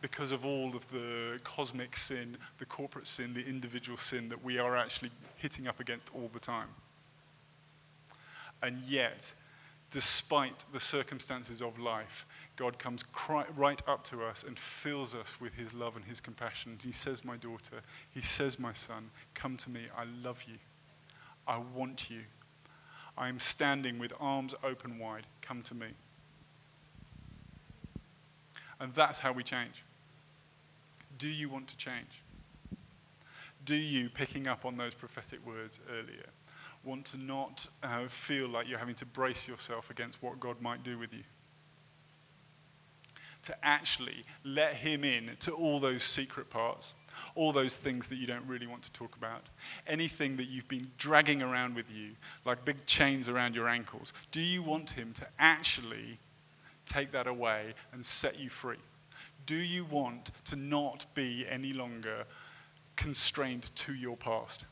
Because 0.00 0.32
of 0.32 0.44
all 0.44 0.74
of 0.76 0.90
the 0.90 1.38
cosmic 1.44 1.96
sin, 1.96 2.36
the 2.58 2.66
corporate 2.66 3.08
sin, 3.08 3.32
the 3.32 3.46
individual 3.46 3.96
sin 3.96 4.28
that 4.28 4.44
we 4.44 4.58
are 4.58 4.76
actually 4.76 5.10
hitting 5.36 5.66
up 5.66 5.80
against 5.80 6.08
all 6.14 6.30
the 6.32 6.40
time. 6.40 6.68
And 8.62 8.82
yet, 8.82 9.32
despite 9.94 10.64
the 10.72 10.80
circumstances 10.80 11.62
of 11.62 11.78
life, 11.78 12.26
God 12.56 12.80
comes 12.80 13.04
right 13.56 13.80
up 13.86 14.02
to 14.06 14.24
us 14.24 14.44
and 14.44 14.58
fills 14.58 15.14
us 15.14 15.40
with 15.40 15.54
his 15.54 15.72
love 15.72 15.94
and 15.94 16.04
his 16.04 16.20
compassion. 16.20 16.80
He 16.82 16.90
says, 16.90 17.24
My 17.24 17.36
daughter, 17.36 17.80
he 18.12 18.20
says, 18.20 18.58
My 18.58 18.72
son, 18.74 19.12
come 19.34 19.56
to 19.56 19.70
me. 19.70 19.82
I 19.96 20.02
love 20.20 20.42
you. 20.48 20.56
I 21.46 21.58
want 21.58 22.10
you. 22.10 22.22
I 23.16 23.28
am 23.28 23.38
standing 23.38 24.00
with 24.00 24.12
arms 24.18 24.52
open 24.64 24.98
wide. 24.98 25.28
Come 25.40 25.62
to 25.62 25.74
me. 25.76 25.86
And 28.80 28.92
that's 28.96 29.20
how 29.20 29.30
we 29.30 29.44
change. 29.44 29.84
Do 31.20 31.28
you 31.28 31.48
want 31.48 31.68
to 31.68 31.76
change? 31.76 32.20
Do 33.64 33.76
you, 33.76 34.10
picking 34.10 34.48
up 34.48 34.64
on 34.64 34.76
those 34.76 34.92
prophetic 34.92 35.46
words 35.46 35.78
earlier, 35.88 36.26
want 36.84 37.06
to 37.06 37.16
not 37.16 37.68
uh, 37.82 38.08
feel 38.08 38.48
like 38.48 38.68
you're 38.68 38.78
having 38.78 38.94
to 38.96 39.06
brace 39.06 39.48
yourself 39.48 39.90
against 39.90 40.22
what 40.22 40.40
God 40.40 40.60
might 40.60 40.82
do 40.82 40.98
with 40.98 41.12
you. 41.12 41.22
To 43.44 43.56
actually 43.64 44.24
let 44.42 44.76
Him 44.76 45.04
in 45.04 45.36
to 45.40 45.52
all 45.52 45.80
those 45.80 46.04
secret 46.04 46.50
parts, 46.50 46.94
all 47.34 47.52
those 47.52 47.76
things 47.76 48.06
that 48.08 48.16
you 48.16 48.26
don't 48.26 48.46
really 48.46 48.66
want 48.66 48.82
to 48.84 48.92
talk 48.92 49.16
about, 49.16 49.42
anything 49.86 50.36
that 50.36 50.48
you've 50.48 50.68
been 50.68 50.90
dragging 50.98 51.42
around 51.42 51.74
with 51.74 51.90
you, 51.90 52.12
like 52.44 52.64
big 52.64 52.86
chains 52.86 53.28
around 53.28 53.54
your 53.54 53.68
ankles. 53.68 54.12
Do 54.32 54.40
you 54.40 54.62
want 54.62 54.90
Him 54.90 55.12
to 55.14 55.26
actually 55.38 56.18
take 56.86 57.12
that 57.12 57.26
away 57.26 57.74
and 57.92 58.04
set 58.04 58.38
you 58.38 58.50
free? 58.50 58.78
Do 59.46 59.56
you 59.56 59.84
want 59.84 60.30
to 60.46 60.56
not 60.56 61.06
be 61.14 61.46
any 61.48 61.72
longer 61.72 62.24
constrained 62.96 63.70
to 63.76 63.92
your 63.92 64.16
past? 64.16 64.64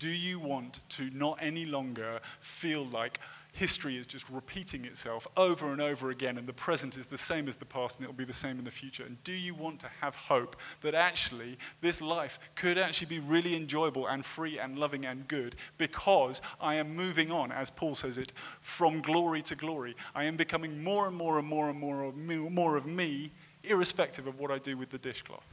Do 0.00 0.08
you 0.08 0.40
want 0.40 0.80
to 0.96 1.10
not 1.10 1.38
any 1.42 1.66
longer 1.66 2.20
feel 2.40 2.86
like 2.86 3.20
history 3.52 3.98
is 3.98 4.06
just 4.06 4.24
repeating 4.30 4.86
itself 4.86 5.26
over 5.36 5.66
and 5.66 5.80
over 5.80 6.08
again 6.08 6.38
and 6.38 6.46
the 6.46 6.54
present 6.54 6.96
is 6.96 7.06
the 7.06 7.18
same 7.18 7.48
as 7.48 7.56
the 7.56 7.66
past 7.66 7.96
and 7.96 8.04
it'll 8.04 8.16
be 8.16 8.24
the 8.24 8.32
same 8.32 8.58
in 8.58 8.64
the 8.64 8.70
future? 8.70 9.04
And 9.04 9.22
do 9.24 9.32
you 9.32 9.54
want 9.54 9.78
to 9.80 9.88
have 10.00 10.14
hope 10.14 10.56
that 10.80 10.94
actually 10.94 11.58
this 11.82 12.00
life 12.00 12.38
could 12.54 12.78
actually 12.78 13.08
be 13.08 13.18
really 13.18 13.54
enjoyable 13.54 14.06
and 14.06 14.24
free 14.24 14.58
and 14.58 14.78
loving 14.78 15.04
and 15.04 15.28
good 15.28 15.54
because 15.76 16.40
I 16.62 16.76
am 16.76 16.96
moving 16.96 17.30
on, 17.30 17.52
as 17.52 17.68
Paul 17.68 17.94
says 17.94 18.16
it, 18.16 18.32
from 18.62 19.02
glory 19.02 19.42
to 19.42 19.54
glory? 19.54 19.96
I 20.14 20.24
am 20.24 20.36
becoming 20.36 20.82
more 20.82 21.08
and 21.08 21.16
more 21.16 21.38
and 21.38 21.46
more 21.46 21.68
and 21.68 21.78
more 21.78 22.04
of 22.04 22.16
me, 22.16 22.36
more 22.36 22.78
of 22.78 22.86
me 22.86 23.32
irrespective 23.62 24.26
of 24.26 24.38
what 24.38 24.50
I 24.50 24.58
do 24.58 24.78
with 24.78 24.88
the 24.88 24.98
dishcloth. 24.98 25.44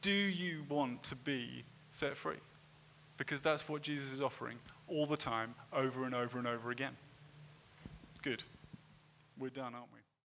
Do 0.00 0.10
you 0.10 0.64
want 0.70 1.02
to 1.02 1.14
be 1.14 1.64
set 1.92 2.16
free? 2.16 2.36
Because 3.16 3.40
that's 3.40 3.68
what 3.68 3.82
Jesus 3.82 4.12
is 4.12 4.20
offering 4.20 4.58
all 4.88 5.06
the 5.06 5.16
time, 5.16 5.54
over 5.72 6.04
and 6.04 6.14
over 6.14 6.38
and 6.38 6.46
over 6.46 6.70
again. 6.70 6.96
Good. 8.22 8.42
We're 9.38 9.50
done, 9.50 9.74
aren't 9.74 9.92
we? 9.92 10.05